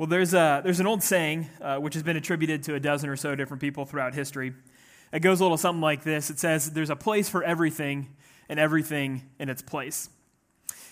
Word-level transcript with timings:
Well, 0.00 0.06
there's, 0.06 0.32
a, 0.32 0.62
there's 0.64 0.80
an 0.80 0.86
old 0.86 1.02
saying 1.02 1.50
uh, 1.60 1.76
which 1.76 1.92
has 1.92 2.02
been 2.02 2.16
attributed 2.16 2.62
to 2.62 2.74
a 2.74 2.80
dozen 2.80 3.10
or 3.10 3.16
so 3.16 3.34
different 3.34 3.60
people 3.60 3.84
throughout 3.84 4.14
history. 4.14 4.54
It 5.12 5.20
goes 5.20 5.40
a 5.40 5.42
little 5.42 5.58
something 5.58 5.82
like 5.82 6.04
this 6.04 6.30
It 6.30 6.38
says, 6.38 6.70
There's 6.70 6.88
a 6.88 6.96
place 6.96 7.28
for 7.28 7.44
everything, 7.44 8.08
and 8.48 8.58
everything 8.58 9.28
in 9.38 9.50
its 9.50 9.60
place. 9.60 10.08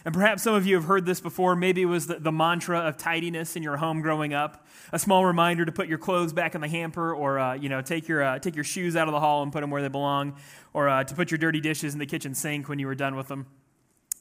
And 0.05 0.13
perhaps 0.13 0.43
some 0.43 0.55
of 0.55 0.67
you 0.67 0.75
have 0.75 0.85
heard 0.85 1.07
this 1.07 1.21
before. 1.21 1.57
Maybe 1.57 1.81
it 1.81 1.87
was 1.87 2.07
the, 2.07 2.17
the, 2.17 2.31
mantra 2.31 2.81
of 2.81 2.99
tidiness 2.99 3.57
in 3.57 3.63
your 3.63 3.79
home 3.79 4.03
growing 4.03 4.35
up. 4.35 4.67
A 4.93 4.99
small 4.99 5.25
reminder 5.25 5.65
to 5.65 5.73
put 5.73 5.89
your 5.89 5.97
clothes 5.97 6.35
back 6.35 6.55
in 6.55 6.61
the 6.61 6.69
hamper, 6.69 7.15
or 7.15 7.39
uh, 7.39 7.55
you 7.55 7.71
know, 7.71 7.81
take 7.81 8.09
your 8.09 8.23
uh, 8.23 8.39
take 8.39 8.57
your 8.57 8.65
shoes 8.65 8.95
out 8.95 9.09
of 9.09 9.13
the 9.13 9.21
hall 9.21 9.43
and 9.43 9.51
put 9.51 9.63
them 9.63 9.71
where 9.71 9.81
they 9.81 9.89
belong, 9.89 10.37
or 10.75 10.87
uh, 10.91 11.03
to 11.05 11.15
put 11.15 11.31
your 11.31 11.39
dirty 11.39 11.63
dishes 11.63 11.95
in 11.95 11.99
the 11.99 12.05
kitchen 12.05 12.35
sink 12.35 12.69
when 12.69 12.79
you 12.79 12.87
were 12.87 12.95
done 12.95 13.17
with 13.17 13.29
them. 13.29 13.47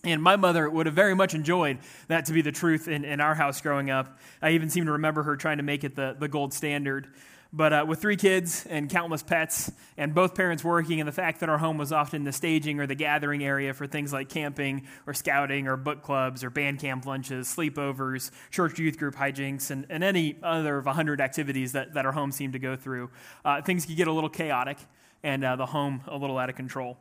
And 0.04 0.22
my 0.22 0.36
mother 0.36 0.70
would 0.70 0.86
have 0.86 0.96
very 0.96 1.16
much 1.16 1.34
enjoyed 1.34 1.80
that 2.08 2.26
to 2.26 2.34
be 2.34 2.42
the 2.42 2.52
truth 2.52 2.88
in, 2.88 3.04
in 3.04 3.20
our 3.20 3.36
house 3.36 3.60
growing 3.62 3.90
up. 3.90 4.20
I 4.42 4.52
even 4.52 4.70
seem 4.70 4.86
to 4.86 4.94
remember 4.94 5.24
her 5.24 5.36
trying 5.36 5.58
to 5.58 5.64
make 5.64 5.84
it 5.84 5.96
the, 5.96 6.16
the 6.18 6.28
gold 6.28 6.54
standard. 6.54 7.08
But 7.54 7.74
uh, 7.74 7.86
with 7.88 8.00
three 8.00 8.18
kids 8.18 8.66
and 8.70 8.90
countless 8.90 9.24
pets, 9.24 9.72
and 9.96 10.14
both 10.14 10.36
parents 10.36 10.64
working, 10.64 11.00
and 11.00 11.08
the 11.08 11.14
fact 11.14 11.40
that 11.40 11.50
our 11.50 11.58
home 11.58 11.78
was 11.78 11.92
often 11.92 12.24
the 12.24 12.32
staging 12.32 12.80
or 12.80 12.88
the 12.88 12.96
gathering 12.96 13.44
area 13.44 13.74
for 13.74 13.88
things 13.88 14.12
like 14.12 14.28
camping 14.28 14.86
or 15.06 15.14
scouting 15.14 15.68
or 15.68 15.78
book 15.78 16.04
clubs 16.04 16.44
or 16.44 16.50
band 16.50 16.80
camp 16.80 17.06
lunches, 17.06 17.48
sleepovers, 17.48 18.32
church 18.52 18.78
youth 18.78 18.98
group 18.98 19.16
hijinks, 19.16 19.72
and, 19.72 19.86
and 19.90 20.04
any 20.04 20.38
other 20.44 20.78
of 20.78 20.86
100 20.86 21.22
activities 21.22 21.72
that, 21.72 21.94
that 21.94 22.06
our 22.06 22.12
home 22.12 22.32
seemed 22.32 22.54
to 22.54 22.60
go 22.60 22.76
through, 22.76 23.10
uh, 23.46 23.62
things 23.62 23.86
could 23.86 23.96
get 23.96 24.08
a 24.08 24.14
little 24.14 24.30
chaotic 24.30 24.78
and 25.24 25.44
uh, 25.44 25.56
the 25.56 25.66
home 25.66 26.02
a 26.08 26.18
little 26.18 26.38
out 26.38 26.50
of 26.50 26.56
control. 26.56 26.98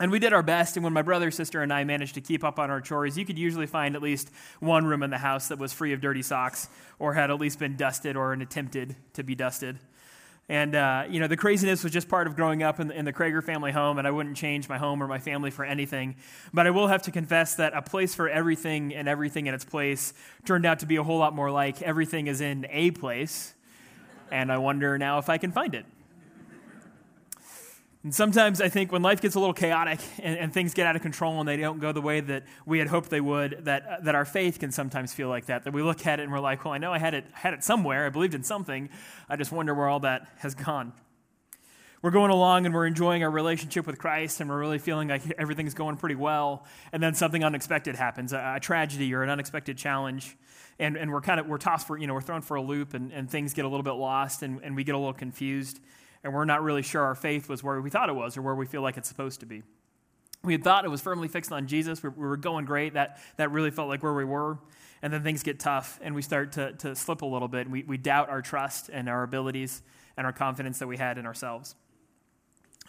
And 0.00 0.10
we 0.10 0.18
did 0.18 0.32
our 0.32 0.42
best, 0.42 0.76
and 0.76 0.82
when 0.82 0.92
my 0.92 1.02
brother, 1.02 1.30
sister, 1.30 1.62
and 1.62 1.72
I 1.72 1.84
managed 1.84 2.14
to 2.14 2.20
keep 2.20 2.42
up 2.42 2.58
on 2.58 2.70
our 2.70 2.80
chores, 2.80 3.16
you 3.16 3.24
could 3.24 3.38
usually 3.38 3.66
find 3.66 3.94
at 3.94 4.02
least 4.02 4.30
one 4.58 4.86
room 4.86 5.02
in 5.02 5.10
the 5.10 5.18
house 5.18 5.48
that 5.48 5.58
was 5.58 5.72
free 5.72 5.92
of 5.92 6.00
dirty 6.00 6.22
socks 6.22 6.68
or 6.98 7.14
had 7.14 7.30
at 7.30 7.38
least 7.38 7.58
been 7.58 7.76
dusted 7.76 8.16
or 8.16 8.32
an 8.32 8.40
attempted 8.40 8.96
to 9.12 9.22
be 9.22 9.34
dusted. 9.34 9.78
And, 10.48 10.74
uh, 10.74 11.04
you 11.08 11.20
know, 11.20 11.28
the 11.28 11.36
craziness 11.36 11.84
was 11.84 11.92
just 11.92 12.08
part 12.08 12.26
of 12.26 12.36
growing 12.36 12.62
up 12.62 12.80
in 12.80 12.88
the, 12.88 12.98
in 12.98 13.04
the 13.04 13.12
Krager 13.12 13.44
family 13.44 13.70
home, 13.70 13.98
and 13.98 14.08
I 14.08 14.10
wouldn't 14.10 14.36
change 14.36 14.68
my 14.68 14.76
home 14.76 15.02
or 15.02 15.06
my 15.06 15.18
family 15.18 15.50
for 15.50 15.64
anything. 15.64 16.16
But 16.52 16.66
I 16.66 16.70
will 16.70 16.88
have 16.88 17.02
to 17.02 17.10
confess 17.10 17.54
that 17.56 17.72
a 17.74 17.82
place 17.82 18.14
for 18.14 18.28
everything 18.28 18.94
and 18.94 19.08
everything 19.08 19.46
in 19.46 19.54
its 19.54 19.64
place 19.64 20.14
turned 20.44 20.66
out 20.66 20.80
to 20.80 20.86
be 20.86 20.96
a 20.96 21.02
whole 21.02 21.18
lot 21.18 21.34
more 21.34 21.50
like 21.50 21.80
everything 21.80 22.26
is 22.26 22.40
in 22.40 22.66
a 22.70 22.90
place. 22.90 23.54
And 24.30 24.50
I 24.50 24.58
wonder 24.58 24.98
now 24.98 25.18
if 25.18 25.28
I 25.28 25.38
can 25.38 25.52
find 25.52 25.74
it. 25.74 25.86
And 28.04 28.12
sometimes 28.12 28.60
I 28.60 28.68
think 28.68 28.90
when 28.90 29.02
life 29.02 29.20
gets 29.20 29.36
a 29.36 29.38
little 29.38 29.54
chaotic 29.54 30.00
and, 30.18 30.36
and, 30.36 30.52
things 30.52 30.74
get 30.74 30.86
out 30.86 30.96
of 30.96 31.02
control 31.02 31.38
and 31.38 31.48
they 31.48 31.56
don't 31.56 31.78
go 31.78 31.92
the 31.92 32.00
way 32.00 32.18
that 32.20 32.42
we 32.66 32.80
had 32.80 32.88
hoped 32.88 33.10
they 33.10 33.20
would, 33.20 33.60
that, 33.64 33.86
uh, 33.86 33.96
that 34.02 34.16
our 34.16 34.24
faith 34.24 34.58
can 34.58 34.72
sometimes 34.72 35.14
feel 35.14 35.28
like 35.28 35.46
that. 35.46 35.62
That 35.62 35.72
we 35.72 35.82
look 35.82 36.04
at 36.04 36.18
it 36.18 36.24
and 36.24 36.32
we're 36.32 36.40
like, 36.40 36.64
well, 36.64 36.74
I 36.74 36.78
know 36.78 36.92
I 36.92 36.98
had 36.98 37.14
it, 37.14 37.26
had 37.32 37.54
it 37.54 37.62
somewhere. 37.62 38.06
I 38.06 38.08
believed 38.08 38.34
in 38.34 38.42
something. 38.42 38.88
I 39.28 39.36
just 39.36 39.52
wonder 39.52 39.72
where 39.72 39.88
all 39.88 40.00
that 40.00 40.26
has 40.38 40.56
gone. 40.56 40.92
We're 42.02 42.10
going 42.10 42.32
along 42.32 42.66
and 42.66 42.74
we're 42.74 42.86
enjoying 42.86 43.22
our 43.22 43.30
relationship 43.30 43.86
with 43.86 43.98
Christ 43.98 44.40
and 44.40 44.50
we're 44.50 44.58
really 44.58 44.80
feeling 44.80 45.06
like 45.06 45.22
everything's 45.38 45.74
going 45.74 45.96
pretty 45.96 46.16
well. 46.16 46.66
And 46.92 47.00
then 47.00 47.14
something 47.14 47.44
unexpected 47.44 47.94
happens 47.94 48.32
a, 48.32 48.54
a 48.56 48.60
tragedy 48.60 49.14
or 49.14 49.22
an 49.22 49.30
unexpected 49.30 49.78
challenge. 49.78 50.36
And, 50.80 50.96
and 50.96 51.12
we're 51.12 51.20
kind 51.20 51.38
of 51.38 51.46
we're 51.46 51.58
tossed 51.58 51.86
for, 51.86 51.96
you 51.96 52.08
know, 52.08 52.14
we're 52.14 52.20
thrown 52.20 52.42
for 52.42 52.56
a 52.56 52.62
loop 52.62 52.94
and, 52.94 53.12
and 53.12 53.30
things 53.30 53.54
get 53.54 53.64
a 53.64 53.68
little 53.68 53.84
bit 53.84 53.92
lost 53.92 54.42
and, 54.42 54.60
and 54.64 54.74
we 54.74 54.82
get 54.82 54.96
a 54.96 54.98
little 54.98 55.12
confused 55.12 55.78
and 56.24 56.32
we're 56.32 56.44
not 56.44 56.62
really 56.62 56.82
sure 56.82 57.02
our 57.02 57.14
faith 57.14 57.48
was 57.48 57.62
where 57.62 57.80
we 57.80 57.90
thought 57.90 58.08
it 58.08 58.14
was 58.14 58.36
or 58.36 58.42
where 58.42 58.54
we 58.54 58.66
feel 58.66 58.82
like 58.82 58.96
it's 58.96 59.08
supposed 59.08 59.40
to 59.40 59.46
be. 59.46 59.62
We 60.44 60.52
had 60.52 60.64
thought 60.64 60.84
it 60.84 60.90
was 60.90 61.00
firmly 61.00 61.28
fixed 61.28 61.52
on 61.52 61.66
Jesus. 61.66 62.02
We, 62.02 62.10
were 62.10 62.36
going 62.36 62.64
great. 62.64 62.94
That, 62.94 63.18
that 63.36 63.52
really 63.52 63.70
felt 63.70 63.88
like 63.88 64.02
where 64.02 64.12
we 64.12 64.24
were. 64.24 64.58
And 65.00 65.12
then 65.12 65.22
things 65.22 65.42
get 65.42 65.60
tough 65.60 65.98
and 66.02 66.14
we 66.14 66.22
start 66.22 66.52
to, 66.52 66.72
to 66.74 66.94
slip 66.94 67.22
a 67.22 67.26
little 67.26 67.48
bit. 67.48 67.68
We, 67.70 67.82
we 67.84 67.96
doubt 67.96 68.28
our 68.28 68.42
trust 68.42 68.88
and 68.88 69.08
our 69.08 69.22
abilities 69.22 69.82
and 70.16 70.26
our 70.26 70.32
confidence 70.32 70.78
that 70.78 70.86
we 70.86 70.96
had 70.96 71.18
in 71.18 71.26
ourselves. 71.26 71.74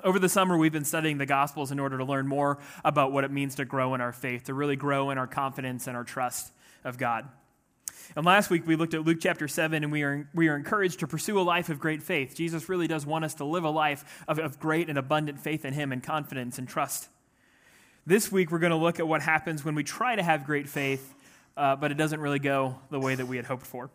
Over 0.03 0.19
the 0.19 0.29
summer, 0.29 0.57
we've 0.57 0.71
been 0.71 0.83
studying 0.83 1.17
the 1.17 1.25
Gospels 1.25 1.71
in 1.71 1.79
order 1.79 1.97
to 1.97 2.03
learn 2.03 2.27
more 2.27 2.57
about 2.83 3.11
what 3.11 3.23
it 3.23 3.31
means 3.31 3.55
to 3.55 3.65
grow 3.65 3.93
in 3.93 4.01
our 4.01 4.11
faith, 4.11 4.45
to 4.45 4.53
really 4.53 4.75
grow 4.75 5.11
in 5.11 5.17
our 5.17 5.27
confidence 5.27 5.87
and 5.87 5.95
our 5.95 6.03
trust 6.03 6.51
of 6.83 6.97
God. 6.97 7.29
And 8.15 8.25
last 8.25 8.49
week 8.49 8.67
we 8.67 8.75
looked 8.75 8.93
at 8.93 9.03
Luke 9.03 9.19
chapter 9.19 9.47
7, 9.47 9.83
and 9.83 9.91
we 9.91 10.03
are, 10.03 10.27
we 10.33 10.47
are 10.47 10.55
encouraged 10.55 10.99
to 10.99 11.07
pursue 11.07 11.39
a 11.39 11.41
life 11.41 11.69
of 11.69 11.79
great 11.79 12.03
faith. 12.03 12.35
Jesus 12.35 12.69
really 12.69 12.87
does 12.87 13.05
want 13.05 13.25
us 13.25 13.33
to 13.35 13.45
live 13.45 13.63
a 13.63 13.69
life 13.69 14.23
of, 14.27 14.39
of 14.39 14.59
great 14.59 14.89
and 14.89 14.97
abundant 14.97 15.39
faith 15.39 15.65
in 15.65 15.73
Him 15.73 15.91
and 15.91 16.03
confidence 16.03 16.57
and 16.57 16.67
trust. 16.67 17.09
This 18.05 18.31
week 18.31 18.51
we're 18.51 18.59
going 18.59 18.71
to 18.71 18.77
look 18.77 18.99
at 18.99 19.07
what 19.07 19.21
happens 19.21 19.63
when 19.63 19.75
we 19.75 19.83
try 19.83 20.15
to 20.15 20.23
have 20.23 20.45
great 20.45 20.67
faith, 20.67 21.13
uh, 21.55 21.75
but 21.75 21.91
it 21.91 21.95
doesn't 21.95 22.19
really 22.19 22.39
go 22.39 22.79
the 22.89 22.99
way 22.99 23.15
that 23.15 23.25
we 23.25 23.37
had 23.37 23.45
hoped 23.45 23.65
for. 23.65 23.89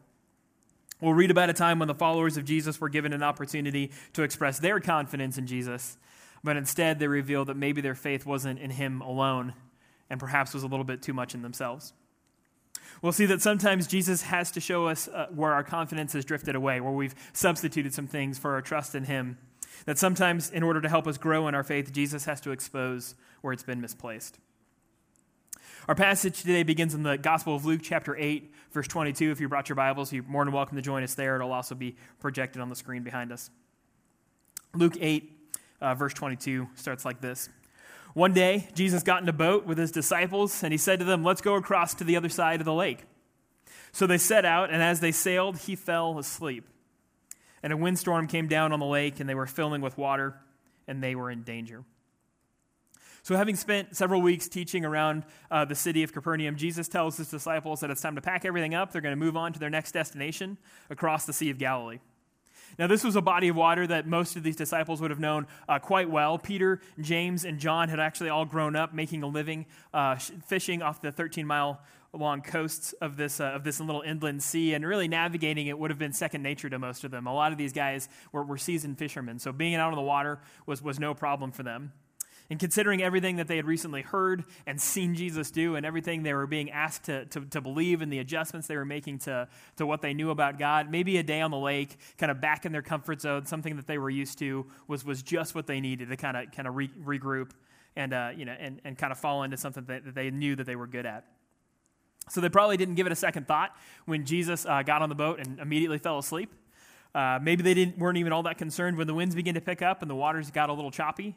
We'll 1.00 1.14
read 1.14 1.30
about 1.30 1.50
a 1.50 1.52
time 1.52 1.78
when 1.78 1.88
the 1.88 1.94
followers 1.94 2.36
of 2.36 2.44
Jesus 2.44 2.80
were 2.80 2.88
given 2.88 3.12
an 3.12 3.22
opportunity 3.22 3.92
to 4.14 4.22
express 4.22 4.58
their 4.58 4.80
confidence 4.80 5.38
in 5.38 5.46
Jesus, 5.46 5.96
but 6.42 6.56
instead 6.56 6.98
they 6.98 7.06
revealed 7.06 7.48
that 7.48 7.56
maybe 7.56 7.80
their 7.80 7.94
faith 7.94 8.26
wasn't 8.26 8.58
in 8.58 8.70
Him 8.70 9.00
alone 9.00 9.52
and 10.10 10.18
perhaps 10.18 10.54
was 10.54 10.62
a 10.62 10.66
little 10.66 10.84
bit 10.84 11.02
too 11.02 11.12
much 11.12 11.34
in 11.34 11.42
themselves. 11.42 11.92
We'll 13.02 13.12
see 13.12 13.26
that 13.26 13.42
sometimes 13.42 13.86
Jesus 13.86 14.22
has 14.22 14.50
to 14.52 14.60
show 14.60 14.86
us 14.86 15.08
uh, 15.08 15.26
where 15.34 15.52
our 15.52 15.62
confidence 15.62 16.12
has 16.14 16.24
drifted 16.24 16.54
away, 16.54 16.80
where 16.80 16.92
we've 16.92 17.14
substituted 17.32 17.94
some 17.94 18.06
things 18.06 18.38
for 18.38 18.54
our 18.54 18.62
trust 18.62 18.94
in 18.94 19.04
Him. 19.04 19.38
That 19.86 19.98
sometimes, 19.98 20.50
in 20.50 20.62
order 20.62 20.80
to 20.80 20.88
help 20.88 21.06
us 21.06 21.18
grow 21.18 21.48
in 21.48 21.54
our 21.54 21.62
faith, 21.62 21.92
Jesus 21.92 22.24
has 22.24 22.40
to 22.42 22.50
expose 22.50 23.14
where 23.40 23.52
it's 23.52 23.62
been 23.62 23.80
misplaced. 23.80 24.38
Our 25.86 25.94
passage 25.94 26.42
today 26.42 26.64
begins 26.64 26.94
in 26.94 27.02
the 27.02 27.16
Gospel 27.16 27.54
of 27.54 27.64
Luke, 27.64 27.80
chapter 27.82 28.14
8, 28.16 28.52
verse 28.72 28.88
22. 28.88 29.30
If 29.30 29.40
you 29.40 29.48
brought 29.48 29.68
your 29.68 29.76
Bibles, 29.76 30.12
you're 30.12 30.24
more 30.24 30.44
than 30.44 30.52
welcome 30.52 30.76
to 30.76 30.82
join 30.82 31.02
us 31.02 31.14
there. 31.14 31.36
It'll 31.36 31.52
also 31.52 31.74
be 31.74 31.96
projected 32.20 32.60
on 32.60 32.68
the 32.68 32.76
screen 32.76 33.02
behind 33.04 33.32
us. 33.32 33.50
Luke 34.74 34.96
8, 35.00 35.32
uh, 35.80 35.94
verse 35.94 36.12
22 36.12 36.68
starts 36.74 37.04
like 37.04 37.20
this 37.20 37.48
one 38.14 38.32
day, 38.32 38.68
Jesus 38.74 39.02
got 39.02 39.22
in 39.22 39.28
a 39.28 39.32
boat 39.32 39.66
with 39.66 39.78
his 39.78 39.92
disciples, 39.92 40.62
and 40.62 40.72
he 40.72 40.78
said 40.78 40.98
to 40.98 41.04
them, 41.04 41.22
Let's 41.22 41.40
go 41.40 41.54
across 41.54 41.94
to 41.94 42.04
the 42.04 42.16
other 42.16 42.28
side 42.28 42.60
of 42.60 42.64
the 42.64 42.74
lake. 42.74 43.04
So 43.92 44.06
they 44.06 44.18
set 44.18 44.44
out, 44.44 44.70
and 44.70 44.82
as 44.82 45.00
they 45.00 45.12
sailed, 45.12 45.58
he 45.58 45.76
fell 45.76 46.18
asleep. 46.18 46.68
And 47.62 47.72
a 47.72 47.76
windstorm 47.76 48.28
came 48.28 48.48
down 48.48 48.72
on 48.72 48.80
the 48.80 48.86
lake, 48.86 49.20
and 49.20 49.28
they 49.28 49.34
were 49.34 49.46
filling 49.46 49.80
with 49.80 49.98
water, 49.98 50.34
and 50.86 51.02
they 51.02 51.14
were 51.14 51.30
in 51.30 51.42
danger. 51.42 51.84
So, 53.22 53.36
having 53.36 53.56
spent 53.56 53.94
several 53.94 54.22
weeks 54.22 54.48
teaching 54.48 54.84
around 54.84 55.24
uh, 55.50 55.64
the 55.64 55.74
city 55.74 56.02
of 56.02 56.12
Capernaum, 56.12 56.56
Jesus 56.56 56.88
tells 56.88 57.16
his 57.16 57.28
disciples 57.28 57.80
that 57.80 57.90
it's 57.90 58.00
time 58.00 58.14
to 58.14 58.22
pack 58.22 58.44
everything 58.44 58.74
up. 58.74 58.92
They're 58.92 59.02
going 59.02 59.12
to 59.12 59.22
move 59.22 59.36
on 59.36 59.52
to 59.52 59.58
their 59.58 59.68
next 59.68 59.92
destination 59.92 60.56
across 60.88 61.26
the 61.26 61.32
Sea 61.32 61.50
of 61.50 61.58
Galilee. 61.58 61.98
Now, 62.78 62.86
this 62.86 63.04
was 63.04 63.16
a 63.16 63.20
body 63.20 63.48
of 63.48 63.56
water 63.56 63.86
that 63.86 64.06
most 64.06 64.36
of 64.36 64.42
these 64.42 64.56
disciples 64.56 65.00
would 65.00 65.10
have 65.10 65.20
known 65.20 65.46
uh, 65.68 65.78
quite 65.78 66.10
well. 66.10 66.38
Peter, 66.38 66.80
James, 67.00 67.44
and 67.44 67.58
John 67.58 67.88
had 67.88 68.00
actually 68.00 68.30
all 68.30 68.44
grown 68.44 68.76
up 68.76 68.92
making 68.92 69.22
a 69.22 69.26
living 69.26 69.66
uh, 69.94 70.16
fishing 70.16 70.82
off 70.82 71.00
the 71.00 71.12
13 71.12 71.46
mile 71.46 71.80
long 72.12 72.40
coasts 72.40 72.94
of 72.94 73.16
this, 73.16 73.40
uh, 73.40 73.44
of 73.44 73.64
this 73.64 73.80
little 73.80 74.02
inland 74.02 74.42
sea, 74.42 74.74
and 74.74 74.86
really 74.86 75.08
navigating 75.08 75.66
it 75.66 75.78
would 75.78 75.90
have 75.90 75.98
been 75.98 76.12
second 76.12 76.42
nature 76.42 76.70
to 76.70 76.78
most 76.78 77.04
of 77.04 77.10
them. 77.10 77.26
A 77.26 77.34
lot 77.34 77.52
of 77.52 77.58
these 77.58 77.72
guys 77.72 78.08
were, 78.32 78.42
were 78.42 78.58
seasoned 78.58 78.98
fishermen, 78.98 79.38
so 79.38 79.52
being 79.52 79.74
out 79.74 79.90
on 79.90 79.96
the 79.96 80.02
water 80.02 80.40
was, 80.66 80.82
was 80.82 80.98
no 80.98 81.14
problem 81.14 81.52
for 81.52 81.62
them. 81.62 81.92
And 82.50 82.58
considering 82.58 83.02
everything 83.02 83.36
that 83.36 83.46
they 83.46 83.56
had 83.56 83.66
recently 83.66 84.00
heard 84.00 84.44
and 84.66 84.80
seen 84.80 85.14
Jesus 85.14 85.50
do, 85.50 85.76
and 85.76 85.84
everything 85.84 86.22
they 86.22 86.32
were 86.32 86.46
being 86.46 86.70
asked 86.70 87.04
to, 87.04 87.26
to, 87.26 87.42
to, 87.46 87.60
believe, 87.60 88.00
and 88.00 88.10
the 88.10 88.20
adjustments 88.20 88.66
they 88.66 88.76
were 88.76 88.86
making 88.86 89.18
to, 89.20 89.48
to 89.76 89.86
what 89.86 90.00
they 90.00 90.14
knew 90.14 90.30
about 90.30 90.58
God, 90.58 90.90
maybe 90.90 91.18
a 91.18 91.22
day 91.22 91.42
on 91.42 91.50
the 91.50 91.58
lake, 91.58 91.98
kind 92.16 92.30
of 92.30 92.40
back 92.40 92.64
in 92.64 92.72
their 92.72 92.80
comfort 92.80 93.20
zone, 93.20 93.44
something 93.44 93.76
that 93.76 93.86
they 93.86 93.98
were 93.98 94.08
used 94.08 94.38
to, 94.38 94.66
was, 94.86 95.04
was 95.04 95.22
just 95.22 95.54
what 95.54 95.66
they 95.66 95.78
needed 95.78 96.08
to 96.08 96.16
kind 96.16 96.38
of, 96.38 96.50
kind 96.52 96.66
of 96.66 96.74
re, 96.74 96.88
regroup 97.04 97.50
and, 97.96 98.14
uh, 98.14 98.30
you 98.34 98.46
know, 98.46 98.56
and, 98.58 98.80
and 98.84 98.96
kind 98.96 99.12
of 99.12 99.18
fall 99.18 99.42
into 99.42 99.58
something 99.58 99.84
that, 99.84 100.06
that 100.06 100.14
they 100.14 100.30
knew 100.30 100.56
that 100.56 100.64
they 100.64 100.76
were 100.76 100.86
good 100.86 101.04
at. 101.04 101.26
So 102.30 102.40
they 102.40 102.48
probably 102.48 102.76
didn't 102.78 102.94
give 102.94 103.06
it 103.06 103.12
a 103.12 103.16
second 103.16 103.46
thought 103.46 103.76
when 104.06 104.24
Jesus 104.24 104.64
uh, 104.64 104.82
got 104.82 105.02
on 105.02 105.10
the 105.10 105.14
boat 105.14 105.38
and 105.38 105.58
immediately 105.58 105.98
fell 105.98 106.18
asleep. 106.18 106.52
Uh, 107.14 107.38
maybe 107.42 107.62
they 107.62 107.74
didn't, 107.74 107.98
weren't 107.98 108.18
even 108.18 108.32
all 108.32 108.42
that 108.44 108.58
concerned 108.58 108.96
when 108.96 109.06
the 109.06 109.14
winds 109.14 109.34
began 109.34 109.54
to 109.54 109.60
pick 109.60 109.82
up 109.82 110.02
and 110.02 110.10
the 110.10 110.14
waters 110.14 110.50
got 110.50 110.70
a 110.70 110.72
little 110.72 110.90
choppy. 110.90 111.36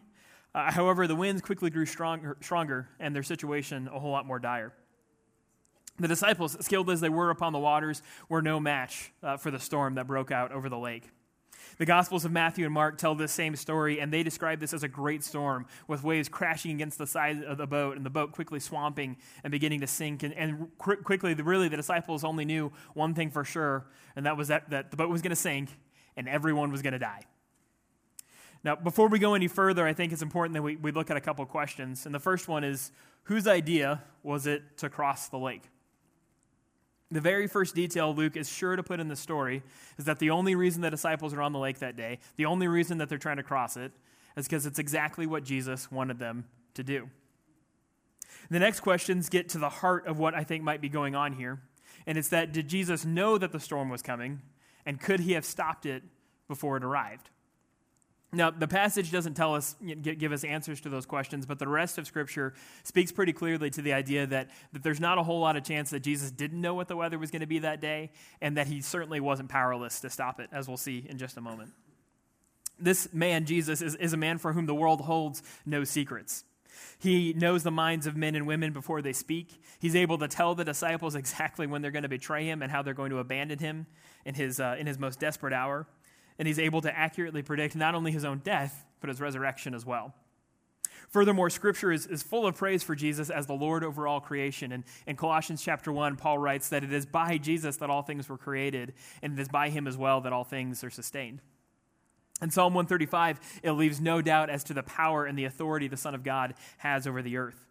Uh, 0.53 0.71
however, 0.71 1.07
the 1.07 1.15
winds 1.15 1.42
quickly 1.42 1.69
grew 1.69 1.86
stronger, 1.86 2.38
stronger 2.42 2.89
and 3.00 3.15
their 3.15 3.24
situation 3.24 3.89
a 3.94 4.00
whole 4.00 4.12
lot 4.12 4.25
more 4.25 4.39
dire. 4.39 4.74
The 6.00 6.07
disciples, 6.07 6.57
skilled 6.62 6.89
as 6.89 7.00
they 7.00 7.09
were 7.09 7.30
upon 7.30 7.53
the 7.53 7.59
waters, 7.59 8.01
were 8.27 8.42
no 8.42 8.59
match 8.59 9.13
uh, 9.21 9.38
for 9.38 9.51
the 9.51 9.59
storm 9.59 9.95
that 9.95 10.07
broke 10.07 10.31
out 10.31 10.51
over 10.51 10.68
the 10.68 10.77
lake. 10.77 11.09
The 11.77 11.86
Gospels 11.86 12.25
of 12.25 12.31
Matthew 12.31 12.65
and 12.65 12.74
Mark 12.74 12.98
tell 12.98 13.15
this 13.15 13.31
same 13.31 13.56
story, 13.56 14.00
and 14.00 14.12
they 14.12 14.24
describe 14.24 14.59
this 14.59 14.74
as 14.74 14.83
a 14.83 14.88
great 14.88 15.24
storm 15.24 15.65
with 15.88 16.03
waves 16.03 16.27
crashing 16.27 16.71
against 16.71 16.98
the 16.98 17.07
side 17.07 17.44
of 17.44 17.57
the 17.57 17.68
boat 17.68 17.98
and 17.98 18.06
the 18.06 18.09
boat 18.09 18.31
quickly 18.31 18.59
swamping 18.59 19.18
and 19.44 19.51
beginning 19.51 19.81
to 19.81 19.88
sink. 19.88 20.24
And, 20.24 20.33
and 20.33 20.68
quickly, 20.77 21.33
really, 21.36 21.69
the 21.69 21.77
disciples 21.77 22.24
only 22.24 22.45
knew 22.45 22.71
one 22.94 23.13
thing 23.13 23.30
for 23.30 23.44
sure, 23.44 23.86
and 24.15 24.25
that 24.25 24.38
was 24.38 24.48
that, 24.50 24.69
that 24.71 24.92
the 24.92 24.98
boat 24.98 25.09
was 25.09 25.21
going 25.21 25.31
to 25.31 25.36
sink 25.36 25.69
and 26.18 26.27
everyone 26.27 26.71
was 26.71 26.81
going 26.81 26.94
to 26.94 27.00
die. 27.00 27.25
Now, 28.63 28.75
before 28.75 29.08
we 29.08 29.18
go 29.18 29.34
any 29.34 29.48
further, 29.48 29.88
I 29.88 29.94
think 29.94 30.13
it's 30.13 30.22
important 30.22 30.54
that 30.54 30.62
we, 30.62 30.75
we 30.75 30.92
look 30.92 31.10
at 31.10 31.18
a 31.18 31.22
couple 31.22 31.46
questions. 31.46 32.06
And 32.06 32.13
the 32.13 32.19
first 32.19 32.48
one 32.48 32.63
is 32.63 32.92
whose 33.24 33.48
idea 33.48 34.04
was 34.24 34.46
it 34.46 34.78
to 34.78 34.90
cross 34.90 35.30
the 35.30 35.40
lake? 35.40 35.63
The 37.10 37.22
very 37.22 37.48
first 37.48 37.75
detail 37.75 38.16
Luke 38.16 38.38
is 38.38 38.50
sure 38.50 38.75
to 38.75 38.84
put 38.84 39.00
in 39.00 39.10
the 39.10 39.16
story 39.16 39.63
is 39.98 40.06
that 40.06 40.19
the 40.19 40.30
only 40.30 40.56
reason 40.56 40.81
the 40.81 40.90
disciples 40.90 41.34
are 41.34 41.42
on 41.42 41.52
the 41.52 41.60
lake 41.60 41.80
that 41.80 41.98
day, 41.98 42.19
the 42.38 42.46
only 42.46 42.68
reason 42.68 43.00
that 43.00 43.10
they're 43.10 43.18
trying 43.18 43.38
to 43.38 43.44
cross 43.44 43.75
it, 43.75 43.92
is 44.38 44.48
because 44.48 44.66
it's 44.66 44.80
exactly 44.80 45.25
what 45.25 45.44
Jesus 45.44 45.92
wanted 45.92 46.19
them 46.19 46.46
to 46.75 46.84
do. 46.84 47.10
The 48.50 48.60
next 48.60 48.80
questions 48.80 49.28
get 49.28 49.50
to 49.50 49.58
the 49.58 49.69
heart 49.69 50.08
of 50.08 50.19
what 50.19 50.34
I 50.34 50.46
think 50.46 50.63
might 50.63 50.80
be 50.80 50.88
going 50.88 51.16
on 51.16 51.34
here, 51.34 51.60
and 52.08 52.18
it's 52.18 52.30
that 52.30 52.54
did 52.54 52.69
Jesus 52.69 53.04
know 53.04 53.38
that 53.38 53.52
the 53.52 53.60
storm 53.60 53.90
was 53.90 54.02
coming, 54.02 54.42
and 54.86 55.00
could 55.00 55.19
he 55.19 55.34
have 55.34 55.44
stopped 55.44 55.86
it 55.86 56.04
before 56.48 56.78
it 56.78 56.84
arrived? 56.84 57.30
Now, 58.33 58.50
the 58.50 58.68
passage 58.68 59.12
doesn't 59.12 59.33
tell 59.33 59.56
us, 59.56 59.75
give 60.01 60.31
us 60.31 60.45
answers 60.45 60.80
to 60.81 60.89
those 60.89 61.06
questions, 61.06 61.45
but 61.45 61.60
the 61.60 61.68
rest 61.68 61.98
of 61.98 62.07
Scripture 62.07 62.54
speaks 62.83 63.12
pretty 63.12 63.33
clearly 63.33 63.69
to 63.72 63.81
the 63.81 63.92
idea 63.92 64.25
that, 64.25 64.50
that 64.72 64.83
there's 64.83 65.01
not 65.01 65.18
a 65.18 65.24
whole 65.24 65.42
lot 65.42 65.57
of 65.57 65.66
chance 65.66 65.89
that 65.89 66.00
Jesus 66.00 66.31
didn't 66.31 66.62
know 66.62 66.74
what 66.74 66.88
the 66.88 66.95
weather 66.95 67.19
was 67.19 67.30
going 67.30 67.42
to 67.42 67.48
be 67.48 67.60
that 67.60 67.81
day, 67.81 68.10
and 68.39 68.56
that 68.56 68.68
he 68.68 68.80
certainly 68.80 69.19
wasn't 69.19 69.50
powerless 69.50 70.00
to 70.00 70.10
stop 70.10 70.39
it, 70.39 70.50
as 70.54 70.69
we'll 70.69 70.78
see 70.78 71.06
in 71.10 71.18
just 71.18 71.36
a 71.36 71.42
moment. 71.42 71.72
This 72.80 73.13
man, 73.13 73.45
Jesus, 73.45 73.81
is, 73.81 73.95
is 73.95 74.13
a 74.13 74.18
man 74.18 74.38
for 74.38 74.54
whom 74.54 74.66
the 74.66 74.75
world 74.75 75.01
holds 75.01 75.44
no 75.66 75.84
secrets. 75.84 76.45
He 77.00 77.34
knows 77.34 77.63
the 77.63 77.72
minds 77.72 78.07
of 78.07 78.16
men 78.16 78.36
and 78.36 78.48
women 78.48 78.72
before 78.72 79.01
they 79.01 79.13
speak. 79.13 79.62
He's 79.80 79.95
able 79.95 80.18
to 80.19 80.30
tell 80.30 80.56
the 80.56 80.63
disciples 80.63 81.16
exactly 81.16 81.68
when 81.68 81.81
they're 81.81 81.92
going 81.92 82.04
to 82.04 82.10
betray 82.10 82.45
him 82.45 82.62
and 82.62 82.72
how 82.72 82.81
they're 82.81 82.94
going 82.94 83.10
to 83.10 83.19
abandon 83.19 83.60
him 83.60 83.88
in 84.24 84.36
his, 84.36 84.62
uh, 84.62 84.77
in 84.80 84.88
his 84.88 84.98
most 84.98 85.19
desperate 85.19 85.51
hour 85.51 85.86
and 86.41 86.47
he's 86.47 86.57
able 86.57 86.81
to 86.81 86.97
accurately 86.97 87.43
predict 87.43 87.75
not 87.75 87.93
only 87.93 88.11
his 88.11 88.25
own 88.25 88.39
death, 88.39 88.83
but 88.99 89.09
his 89.09 89.21
resurrection 89.21 89.75
as 89.75 89.85
well. 89.85 90.15
Furthermore, 91.07 91.51
Scripture 91.51 91.91
is, 91.91 92.07
is 92.07 92.23
full 92.23 92.47
of 92.47 92.55
praise 92.55 92.81
for 92.81 92.95
Jesus 92.95 93.29
as 93.29 93.45
the 93.45 93.53
Lord 93.53 93.83
over 93.83 94.07
all 94.07 94.19
creation. 94.19 94.71
And 94.71 94.83
in 95.05 95.17
Colossians 95.17 95.61
chapter 95.61 95.91
1, 95.91 96.15
Paul 96.15 96.39
writes 96.39 96.69
that 96.69 96.83
it 96.83 96.91
is 96.91 97.05
by 97.05 97.38
Jesus 97.38 97.77
that 97.77 97.91
all 97.91 98.01
things 98.01 98.27
were 98.27 98.39
created, 98.39 98.95
and 99.21 99.38
it 99.38 99.39
is 99.39 99.49
by 99.49 99.69
him 99.69 99.85
as 99.85 99.97
well 99.97 100.19
that 100.21 100.33
all 100.33 100.43
things 100.43 100.83
are 100.83 100.89
sustained. 100.89 101.41
In 102.41 102.49
Psalm 102.49 102.73
135, 102.73 103.39
it 103.61 103.73
leaves 103.73 104.01
no 104.01 104.19
doubt 104.19 104.49
as 104.49 104.63
to 104.63 104.73
the 104.73 104.81
power 104.81 105.25
and 105.25 105.38
the 105.38 105.45
authority 105.45 105.88
the 105.88 105.95
Son 105.95 106.15
of 106.15 106.23
God 106.23 106.55
has 106.79 107.05
over 107.05 107.21
the 107.21 107.38
earth. 107.38 107.67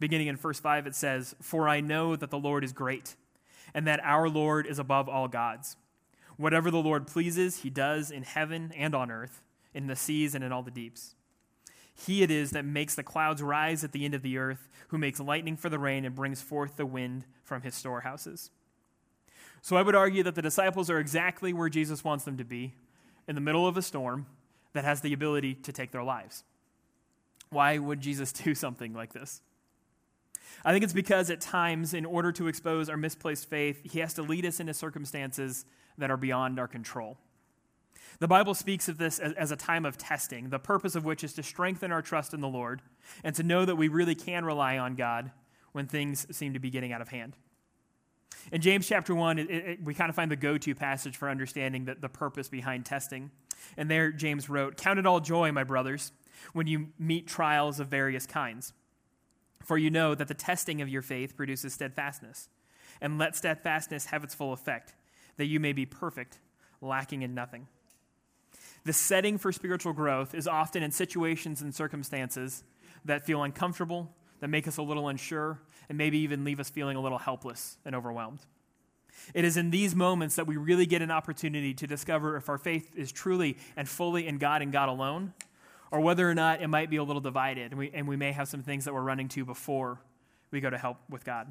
Beginning 0.00 0.26
in 0.26 0.36
verse 0.36 0.58
5, 0.58 0.88
it 0.88 0.96
says, 0.96 1.36
For 1.40 1.68
I 1.68 1.80
know 1.80 2.16
that 2.16 2.30
the 2.30 2.38
Lord 2.40 2.64
is 2.64 2.72
great, 2.72 3.14
and 3.72 3.86
that 3.86 4.00
our 4.02 4.28
Lord 4.28 4.66
is 4.66 4.80
above 4.80 5.08
all 5.08 5.28
gods. 5.28 5.76
Whatever 6.40 6.70
the 6.70 6.78
Lord 6.78 7.06
pleases, 7.06 7.58
he 7.58 7.68
does 7.68 8.10
in 8.10 8.22
heaven 8.22 8.72
and 8.74 8.94
on 8.94 9.10
earth, 9.10 9.42
in 9.74 9.88
the 9.88 9.94
seas 9.94 10.34
and 10.34 10.42
in 10.42 10.52
all 10.52 10.62
the 10.62 10.70
deeps. 10.70 11.14
He 11.94 12.22
it 12.22 12.30
is 12.30 12.52
that 12.52 12.64
makes 12.64 12.94
the 12.94 13.02
clouds 13.02 13.42
rise 13.42 13.84
at 13.84 13.92
the 13.92 14.06
end 14.06 14.14
of 14.14 14.22
the 14.22 14.38
earth, 14.38 14.66
who 14.88 14.96
makes 14.96 15.20
lightning 15.20 15.54
for 15.54 15.68
the 15.68 15.78
rain 15.78 16.06
and 16.06 16.14
brings 16.14 16.40
forth 16.40 16.78
the 16.78 16.86
wind 16.86 17.26
from 17.44 17.60
his 17.60 17.74
storehouses. 17.74 18.50
So 19.60 19.76
I 19.76 19.82
would 19.82 19.94
argue 19.94 20.22
that 20.22 20.34
the 20.34 20.40
disciples 20.40 20.88
are 20.88 20.98
exactly 20.98 21.52
where 21.52 21.68
Jesus 21.68 22.04
wants 22.04 22.24
them 22.24 22.38
to 22.38 22.44
be, 22.44 22.72
in 23.28 23.34
the 23.34 23.42
middle 23.42 23.68
of 23.68 23.76
a 23.76 23.82
storm 23.82 24.24
that 24.72 24.86
has 24.86 25.02
the 25.02 25.12
ability 25.12 25.56
to 25.56 25.72
take 25.72 25.90
their 25.90 26.02
lives. 26.02 26.44
Why 27.50 27.76
would 27.76 28.00
Jesus 28.00 28.32
do 28.44 28.54
something 28.54 28.94
like 28.94 29.12
this? 29.12 29.42
I 30.64 30.72
think 30.72 30.84
it's 30.84 30.94
because 30.94 31.28
at 31.28 31.42
times, 31.42 31.92
in 31.92 32.06
order 32.06 32.32
to 32.32 32.48
expose 32.48 32.88
our 32.88 32.96
misplaced 32.96 33.50
faith, 33.50 33.82
he 33.92 33.98
has 33.98 34.14
to 34.14 34.22
lead 34.22 34.46
us 34.46 34.58
into 34.58 34.72
circumstances 34.72 35.66
that 36.00 36.10
are 36.10 36.16
beyond 36.16 36.58
our 36.58 36.68
control. 36.68 37.16
The 38.18 38.28
Bible 38.28 38.54
speaks 38.54 38.88
of 38.88 38.98
this 38.98 39.18
as, 39.18 39.50
a 39.50 39.56
time 39.56 39.86
of 39.86 39.96
testing, 39.96 40.50
the 40.50 40.58
purpose 40.58 40.94
of 40.94 41.06
which 41.06 41.24
is 41.24 41.32
to 41.34 41.42
strengthen 41.42 41.90
our 41.90 42.02
trust 42.02 42.34
in 42.34 42.42
the 42.42 42.48
Lord 42.48 42.82
and 43.24 43.34
to 43.36 43.42
know 43.42 43.64
that 43.64 43.76
we 43.76 43.88
really 43.88 44.14
can 44.14 44.44
rely 44.44 44.76
on 44.76 44.94
God 44.94 45.30
when 45.72 45.86
things 45.86 46.26
seem 46.36 46.52
to 46.52 46.58
be 46.58 46.68
getting 46.68 46.92
out 46.92 47.00
of 47.00 47.08
hand. 47.08 47.34
In 48.52 48.60
James 48.60 48.86
chapter 48.86 49.14
1, 49.14 49.38
it, 49.38 49.50
it, 49.50 49.84
we 49.84 49.94
kind 49.94 50.10
of 50.10 50.16
find 50.16 50.30
the 50.30 50.36
go 50.36 50.58
to 50.58 50.74
passage 50.74 51.16
for 51.16 51.30
understanding 51.30 51.88
the 51.98 52.08
purpose 52.08 52.48
behind 52.48 52.84
testing. 52.84 53.30
And 53.76 53.90
there, 53.90 54.12
James 54.12 54.50
wrote, 54.50 54.76
Count 54.76 54.98
it 54.98 55.06
all 55.06 55.20
joy, 55.20 55.52
my 55.52 55.64
brothers, 55.64 56.12
when 56.52 56.66
you 56.66 56.88
meet 56.98 57.26
trials 57.26 57.80
of 57.80 57.88
various 57.88 58.26
kinds. 58.26 58.72
For 59.64 59.78
you 59.78 59.90
know 59.90 60.14
that 60.14 60.28
the 60.28 60.34
testing 60.34 60.82
of 60.82 60.88
your 60.88 61.02
faith 61.02 61.36
produces 61.36 61.74
steadfastness. 61.74 62.48
And 63.00 63.18
let 63.18 63.36
steadfastness 63.36 64.06
have 64.06 64.24
its 64.24 64.34
full 64.34 64.52
effect 64.52 64.94
that 65.40 65.46
you 65.46 65.58
may 65.58 65.72
be 65.72 65.86
perfect, 65.86 66.38
lacking 66.82 67.22
in 67.22 67.34
nothing. 67.34 67.66
The 68.84 68.92
setting 68.92 69.38
for 69.38 69.52
spiritual 69.52 69.94
growth 69.94 70.34
is 70.34 70.46
often 70.46 70.82
in 70.82 70.90
situations 70.90 71.62
and 71.62 71.74
circumstances 71.74 72.62
that 73.06 73.24
feel 73.24 73.42
uncomfortable, 73.42 74.14
that 74.40 74.48
make 74.48 74.68
us 74.68 74.76
a 74.76 74.82
little 74.82 75.08
unsure, 75.08 75.58
and 75.88 75.96
maybe 75.96 76.18
even 76.18 76.44
leave 76.44 76.60
us 76.60 76.68
feeling 76.68 76.94
a 76.94 77.00
little 77.00 77.16
helpless 77.16 77.78
and 77.86 77.94
overwhelmed. 77.94 78.40
It 79.32 79.46
is 79.46 79.56
in 79.56 79.70
these 79.70 79.94
moments 79.94 80.36
that 80.36 80.46
we 80.46 80.58
really 80.58 80.84
get 80.84 81.00
an 81.00 81.10
opportunity 81.10 81.72
to 81.72 81.86
discover 81.86 82.36
if 82.36 82.50
our 82.50 82.58
faith 82.58 82.94
is 82.94 83.10
truly 83.10 83.56
and 83.78 83.88
fully 83.88 84.26
in 84.26 84.36
God 84.36 84.60
and 84.60 84.70
God 84.70 84.90
alone, 84.90 85.32
or 85.90 86.00
whether 86.00 86.28
or 86.28 86.34
not 86.34 86.60
it 86.60 86.68
might 86.68 86.90
be 86.90 86.96
a 86.96 87.02
little 87.02 87.22
divided, 87.22 87.72
and 87.72 87.78
we, 87.78 87.90
and 87.94 88.06
we 88.06 88.16
may 88.16 88.32
have 88.32 88.46
some 88.46 88.62
things 88.62 88.84
that 88.84 88.92
we're 88.92 89.00
running 89.00 89.28
to 89.28 89.46
before 89.46 90.02
we 90.50 90.60
go 90.60 90.68
to 90.68 90.76
help 90.76 90.98
with 91.08 91.24
God. 91.24 91.50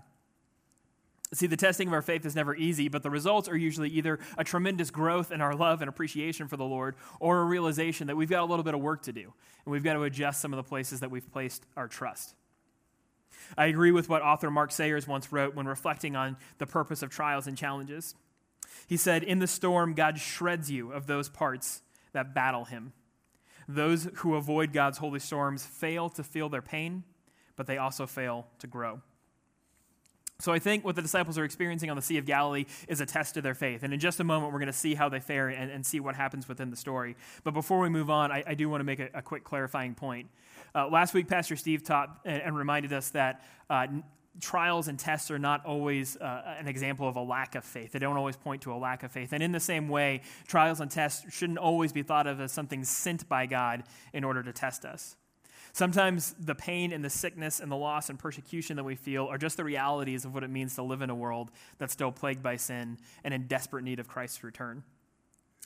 See, 1.31 1.45
the 1.45 1.57
testing 1.57 1.87
of 1.87 1.93
our 1.93 2.01
faith 2.01 2.25
is 2.25 2.35
never 2.35 2.55
easy, 2.55 2.87
but 2.87 3.03
the 3.03 3.11
results 3.11 3.47
are 3.47 3.55
usually 3.55 3.89
either 3.89 4.19
a 4.37 4.43
tremendous 4.43 4.89
growth 4.89 5.31
in 5.31 5.41
our 5.41 5.53
love 5.53 5.81
and 5.81 5.87
appreciation 5.87 6.47
for 6.47 6.57
the 6.57 6.65
Lord 6.65 6.95
or 7.19 7.41
a 7.41 7.43
realization 7.43 8.07
that 8.07 8.15
we've 8.15 8.29
got 8.29 8.41
a 8.41 8.45
little 8.45 8.63
bit 8.63 8.73
of 8.73 8.81
work 8.81 9.03
to 9.03 9.13
do 9.13 9.31
and 9.65 9.71
we've 9.71 9.83
got 9.83 9.93
to 9.93 10.03
adjust 10.03 10.41
some 10.41 10.53
of 10.53 10.57
the 10.57 10.67
places 10.67 11.01
that 11.01 11.11
we've 11.11 11.31
placed 11.31 11.65
our 11.77 11.87
trust. 11.87 12.33
I 13.57 13.67
agree 13.67 13.91
with 13.91 14.09
what 14.09 14.23
author 14.23 14.49
Mark 14.49 14.71
Sayers 14.71 15.07
once 15.07 15.31
wrote 15.31 15.55
when 15.55 15.67
reflecting 15.67 16.15
on 16.15 16.37
the 16.57 16.65
purpose 16.65 17.03
of 17.03 17.11
trials 17.11 17.45
and 17.45 17.55
challenges. 17.55 18.15
He 18.87 18.97
said, 18.97 19.23
In 19.23 19.37
the 19.37 19.47
storm, 19.47 19.93
God 19.93 20.19
shreds 20.19 20.71
you 20.71 20.91
of 20.91 21.05
those 21.05 21.29
parts 21.29 21.81
that 22.11 22.33
battle 22.33 22.65
him. 22.65 22.93
Those 23.67 24.09
who 24.15 24.35
avoid 24.35 24.73
God's 24.73 24.97
holy 24.97 25.19
storms 25.19 25.63
fail 25.63 26.09
to 26.09 26.23
feel 26.23 26.49
their 26.49 26.61
pain, 26.61 27.03
but 27.55 27.67
they 27.67 27.77
also 27.77 28.07
fail 28.07 28.47
to 28.59 28.67
grow. 28.67 29.01
So 30.41 30.53
I 30.53 30.59
think 30.59 30.85
what 30.85 30.95
the 30.95 31.01
disciples 31.01 31.37
are 31.37 31.43
experiencing 31.43 31.89
on 31.89 31.97
the 31.97 32.01
Sea 32.01 32.17
of 32.17 32.25
Galilee 32.25 32.65
is 32.87 33.01
a 33.01 33.05
test 33.05 33.35
of 33.35 33.43
their 33.43 33.55
faith. 33.55 33.83
And 33.83 33.93
in 33.93 33.99
just 33.99 34.21
a 34.21 34.23
moment, 34.23 34.53
we're 34.53 34.59
going 34.59 34.67
to 34.67 34.73
see 34.73 34.95
how 34.95 35.09
they 35.09 35.19
fare 35.19 35.49
and, 35.49 35.69
and 35.69 35.85
see 35.85 35.99
what 35.99 36.15
happens 36.15 36.47
within 36.47 36.69
the 36.69 36.77
story. 36.77 37.17
But 37.43 37.53
before 37.53 37.79
we 37.79 37.89
move 37.89 38.09
on, 38.09 38.31
I, 38.31 38.43
I 38.47 38.53
do 38.53 38.69
want 38.69 38.79
to 38.79 38.85
make 38.85 38.99
a, 38.99 39.09
a 39.13 39.21
quick 39.21 39.43
clarifying 39.43 39.95
point. 39.95 40.29
Uh, 40.73 40.87
last 40.87 41.13
week, 41.13 41.27
Pastor 41.27 41.57
Steve 41.57 41.83
taught 41.83 42.21
and, 42.23 42.41
and 42.41 42.57
reminded 42.57 42.93
us 42.93 43.09
that 43.09 43.43
uh, 43.69 43.87
trials 44.39 44.87
and 44.87 44.97
tests 44.97 45.29
are 45.29 45.39
not 45.39 45.65
always 45.65 46.15
uh, 46.17 46.55
an 46.57 46.67
example 46.69 47.07
of 47.07 47.17
a 47.17 47.21
lack 47.21 47.55
of 47.55 47.65
faith. 47.65 47.91
They 47.91 47.99
don't 47.99 48.15
always 48.15 48.37
point 48.37 48.61
to 48.61 48.71
a 48.71 48.75
lack 48.75 49.03
of 49.03 49.11
faith. 49.11 49.33
And 49.33 49.43
in 49.43 49.51
the 49.51 49.59
same 49.59 49.89
way, 49.89 50.21
trials 50.47 50.79
and 50.79 50.89
tests 50.89 51.25
shouldn't 51.33 51.59
always 51.59 51.91
be 51.91 52.03
thought 52.03 52.27
of 52.27 52.39
as 52.39 52.53
something 52.53 52.85
sent 52.85 53.27
by 53.27 53.45
God 53.45 53.83
in 54.13 54.23
order 54.23 54.41
to 54.43 54.53
test 54.53 54.85
us. 54.85 55.17
Sometimes 55.73 56.35
the 56.39 56.55
pain 56.55 56.91
and 56.91 57.03
the 57.03 57.09
sickness 57.09 57.59
and 57.59 57.71
the 57.71 57.75
loss 57.75 58.09
and 58.09 58.17
persecution 58.17 58.75
that 58.77 58.83
we 58.83 58.95
feel 58.95 59.27
are 59.27 59.37
just 59.37 59.57
the 59.57 59.63
realities 59.63 60.25
of 60.25 60.33
what 60.33 60.43
it 60.43 60.49
means 60.49 60.75
to 60.75 60.83
live 60.83 61.01
in 61.01 61.09
a 61.09 61.15
world 61.15 61.51
that's 61.77 61.93
still 61.93 62.11
plagued 62.11 62.43
by 62.43 62.55
sin 62.55 62.97
and 63.23 63.33
in 63.33 63.47
desperate 63.47 63.83
need 63.83 63.99
of 63.99 64.07
Christ's 64.07 64.43
return. 64.43 64.83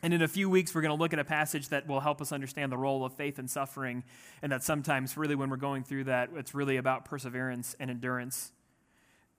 And 0.02 0.14
in 0.14 0.22
a 0.22 0.28
few 0.28 0.50
weeks, 0.50 0.76
we're 0.76 0.82
going 0.82 0.96
to 0.96 1.02
look 1.02 1.14
at 1.14 1.20
a 1.20 1.24
passage 1.24 1.70
that 1.70 1.88
will 1.88 2.02
help 2.02 2.22
us 2.22 2.34
understand 2.34 2.72
the 2.72 2.78
role 2.78 3.06
of 3.06 3.14
faith 3.14 3.40
and 3.40 3.50
suffering, 3.50 4.04
and 4.42 4.52
that 4.52 4.62
sometimes, 4.62 5.16
really, 5.16 5.36
when 5.36 5.50
we're 5.50 5.56
going 5.56 5.86
through 5.86 6.04
that, 6.06 6.30
it's 6.36 6.54
really 6.54 6.76
about 6.76 7.06
perseverance 7.06 7.74
and 7.80 7.90
endurance 7.90 8.52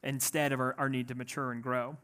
instead 0.02 0.52
of 0.52 0.60
our, 0.60 0.74
our 0.78 0.88
need 0.88 1.08
to 1.08 1.14
mature 1.14 1.52
and 1.52 1.62
grow. 1.62 1.98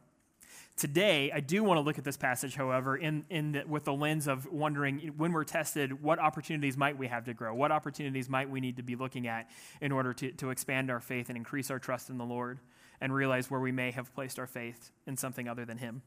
Today, 0.80 1.30
I 1.30 1.40
do 1.40 1.62
want 1.62 1.76
to 1.76 1.82
look 1.82 1.98
at 1.98 2.04
this 2.04 2.16
passage, 2.16 2.54
however, 2.54 2.96
in, 2.96 3.26
in 3.28 3.52
the, 3.52 3.64
with 3.66 3.84
the 3.84 3.92
lens 3.92 4.26
of 4.26 4.50
wondering 4.50 5.12
when 5.18 5.30
we're 5.30 5.44
tested, 5.44 6.02
what 6.02 6.18
opportunities 6.18 6.74
might 6.74 6.96
we 6.96 7.06
have 7.08 7.26
to 7.26 7.34
grow? 7.34 7.52
What 7.52 7.70
opportunities 7.70 8.30
might 8.30 8.48
we 8.48 8.62
need 8.62 8.78
to 8.78 8.82
be 8.82 8.96
looking 8.96 9.26
at 9.26 9.50
in 9.82 9.92
order 9.92 10.14
to, 10.14 10.32
to 10.32 10.48
expand 10.48 10.90
our 10.90 11.00
faith 11.00 11.28
and 11.28 11.36
increase 11.36 11.70
our 11.70 11.78
trust 11.78 12.08
in 12.08 12.16
the 12.16 12.24
Lord 12.24 12.60
and 12.98 13.12
realize 13.12 13.50
where 13.50 13.60
we 13.60 13.72
may 13.72 13.90
have 13.90 14.14
placed 14.14 14.38
our 14.38 14.46
faith 14.46 14.90
in 15.06 15.18
something 15.18 15.48
other 15.48 15.66
than 15.66 15.76
Him? 15.76 16.00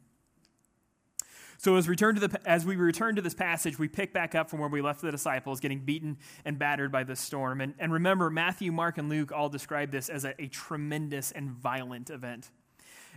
So 1.60 1.75
as, 1.75 1.88
return 1.88 2.15
to 2.15 2.27
the, 2.27 2.39
as 2.44 2.65
we 2.65 2.75
return 2.75 3.15
to 3.15 3.22
this 3.22 3.36
passage, 3.36 3.77
we 3.77 3.88
pick 3.88 4.12
back 4.12 4.34
up 4.34 4.50
from 4.50 4.58
where 4.58 4.70
we 4.70 4.82
left 4.82 5.03
the 5.03 5.12
disciples, 5.12 5.60
getting 5.60 5.82
beaten 5.82 6.18
and 6.46 6.58
battered 6.58 6.92
by 6.92 7.03
this 7.03 7.20
storm. 7.20 7.62
And, 7.62 7.75
and 7.77 7.94
remember, 7.94 8.32
Matthew, 8.32 8.72
Mark, 8.72 8.98
and 8.98 9.08
Luke 9.08 9.32
all 9.32 9.50
describe 9.50 9.92
this 9.92 10.10
as 10.10 10.25
a, 10.25 10.34
a 10.42 10.48
tremendous 10.48 11.32
and 11.32 11.51
violent 11.51 12.10
event. 12.10 12.50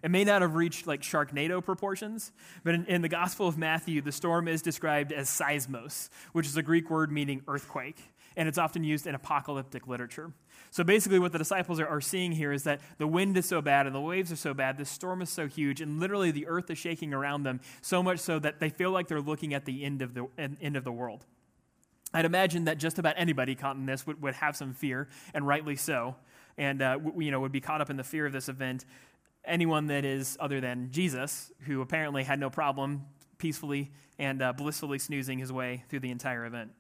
It 0.03 0.11
may 0.11 0.25
not 0.25 0.43
have 0.43 0.55
reached 0.55 0.87
like 0.87 1.03
Sharknado 1.03 1.65
proportions, 1.65 2.33
but 2.65 2.75
in, 2.75 2.85
in, 2.87 3.03
the 3.03 3.09
Gospel 3.09 3.49
of 3.49 3.57
Matthew, 3.57 4.03
the 4.03 4.13
storm 4.13 4.49
is 4.49 4.63
described 4.63 5.13
as 5.13 5.29
seismos, 5.29 6.11
which 6.33 6.47
is 6.47 6.57
a 6.57 6.63
Greek 6.63 6.91
word 6.91 7.11
meaning 7.11 7.43
earthquake, 7.49 7.99
and 8.37 8.49
it's 8.49 8.59
often 8.59 8.85
used 8.85 9.07
in 9.07 9.15
apocalyptic 9.15 9.87
literature. 9.87 10.33
So 10.71 10.85
basically, 10.85 11.19
what 11.19 11.33
the 11.33 11.39
disciples 11.39 11.81
are, 11.81 11.87
are 11.87 12.01
seeing 12.01 12.33
here 12.33 12.53
is 12.53 12.65
that 12.65 12.81
the 12.99 13.07
wind 13.07 13.37
is 13.37 13.47
so 13.47 13.63
bad 13.63 13.87
and 13.87 13.95
the 13.95 14.01
waves 14.01 14.31
are 14.31 14.37
so 14.37 14.53
bad, 14.53 14.77
the 14.77 14.85
storm 14.85 15.23
is 15.23 15.31
so 15.31 15.47
huge, 15.47 15.81
and 15.81 15.99
literally 15.99 16.31
the 16.31 16.47
earth 16.47 16.71
is 16.71 16.79
shaking 16.79 17.15
around 17.15 17.45
them 17.45 17.61
so 17.81 18.03
much 18.03 18.19
so 18.19 18.39
that 18.39 18.61
they 18.61 18.69
feel 18.69 18.91
like 18.91 19.09
they're 19.09 19.21
looking 19.21 19.55
at 19.55 19.65
the 19.65 19.85
end 19.85 20.03
of 20.03 20.15
the 20.15 20.27
end 20.39 20.77
of 20.77 20.85
the 20.85 20.93
world. 20.93 21.25
I'd 22.13 22.25
imagine 22.25 22.65
that 22.65 22.79
just 22.79 22.99
about 22.99 23.15
anybody 23.17 23.55
caught 23.55 23.77
in 23.77 23.87
this 23.87 24.07
would, 24.07 24.23
would 24.23 24.35
have 24.35 24.57
some 24.57 24.73
fear, 24.73 25.09
and 25.35 25.47
rightly 25.47 25.77
so, 25.77 26.17
and 26.57 26.81
uh, 26.81 26.93
w- 26.93 27.27
you 27.27 27.31
know 27.31 27.41
would 27.41 27.53
be 27.53 27.61
caught 27.61 27.81
up 27.81 27.91
in 27.91 27.97
the 27.97 28.05
fear 28.05 28.27
of 28.27 28.33
this 28.33 28.49
event 28.49 28.85
anyone 29.47 29.87
that 29.87 30.05
is 30.05 30.37
other 30.41 30.61
than 30.61 30.91
Jesus, 30.91 31.53
who 31.67 31.81
apparently 31.81 32.25
had 32.25 32.41
no 32.41 32.51
problem 32.51 33.07
peacefully 33.39 33.93
and 34.19 34.43
uh, 34.43 34.53
blissfully 34.53 34.99
snoozing 34.99 35.39
his 35.39 35.53
way 35.53 35.85
through 35.89 36.01
the 36.01 36.11
entire 36.11 36.47
event. 36.47 36.71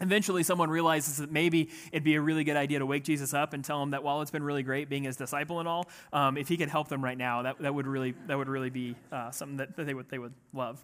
Eventually, 0.00 0.42
someone 0.42 0.70
realizes 0.70 1.18
that 1.18 1.30
maybe 1.30 1.68
it'd 1.92 2.04
be 2.04 2.14
a 2.14 2.20
really 2.20 2.42
good 2.42 2.56
idea 2.56 2.78
to 2.78 2.86
wake 2.86 3.04
Jesus 3.04 3.34
up 3.34 3.52
and 3.52 3.62
tell 3.62 3.82
him 3.82 3.90
that 3.90 4.02
while 4.02 4.22
it's 4.22 4.30
been 4.30 4.42
really 4.42 4.62
great 4.62 4.88
being 4.88 5.04
his 5.04 5.16
disciple 5.16 5.60
and 5.60 5.68
all, 5.68 5.86
um, 6.12 6.38
if 6.38 6.48
he 6.48 6.56
could 6.56 6.70
help 6.70 6.88
them 6.88 7.04
right 7.04 7.18
now, 7.18 7.42
that, 7.42 7.58
that, 7.58 7.74
would, 7.74 7.86
really, 7.86 8.14
that 8.26 8.38
would 8.38 8.48
really 8.48 8.70
be 8.70 8.96
uh, 9.12 9.30
something 9.30 9.58
that, 9.58 9.76
that 9.76 9.84
they, 9.84 9.92
would, 9.92 10.08
they 10.08 10.18
would 10.18 10.32
love. 10.54 10.82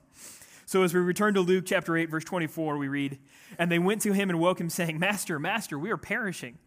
So, 0.67 0.83
as 0.83 0.93
we 0.93 1.01
return 1.01 1.33
to 1.35 1.41
Luke 1.41 1.65
chapter 1.67 1.97
8, 1.97 2.11
verse 2.11 2.25
24, 2.25 2.77
we 2.77 2.89
read, 2.89 3.19
And 3.59 3.71
they 3.71 3.79
went 3.79 4.03
to 4.03 4.13
him 4.13 4.29
and 4.29 4.39
woke 4.39 4.61
him, 4.61 4.69
saying, 4.69 4.99
Master, 4.99 5.39
Master, 5.39 5.79
we 5.79 5.91
are 5.91 5.97
perishing. 5.97 6.59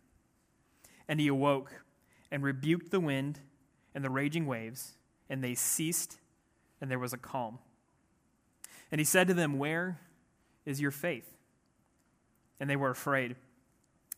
And 1.08 1.20
he 1.20 1.28
awoke 1.28 1.72
and 2.32 2.42
rebuked 2.42 2.90
the 2.90 3.00
wind 3.00 3.40
and 3.94 4.04
the 4.04 4.10
raging 4.10 4.46
waves, 4.46 4.94
and 5.30 5.44
they 5.44 5.56
ceased, 5.56 6.18
and 6.82 6.90
there 6.90 7.00
was 7.00 7.14
a 7.14 7.18
calm. 7.18 7.60
And 8.92 9.00
he 9.00 9.06
said 9.06 9.28
to 9.28 9.34
them, 9.34 9.58
Where 9.58 10.00
is 10.66 10.82
your 10.82 10.92
faith? 10.92 11.36
And 12.60 12.70
they 12.70 12.76
were 12.76 12.90
afraid. 12.90 13.36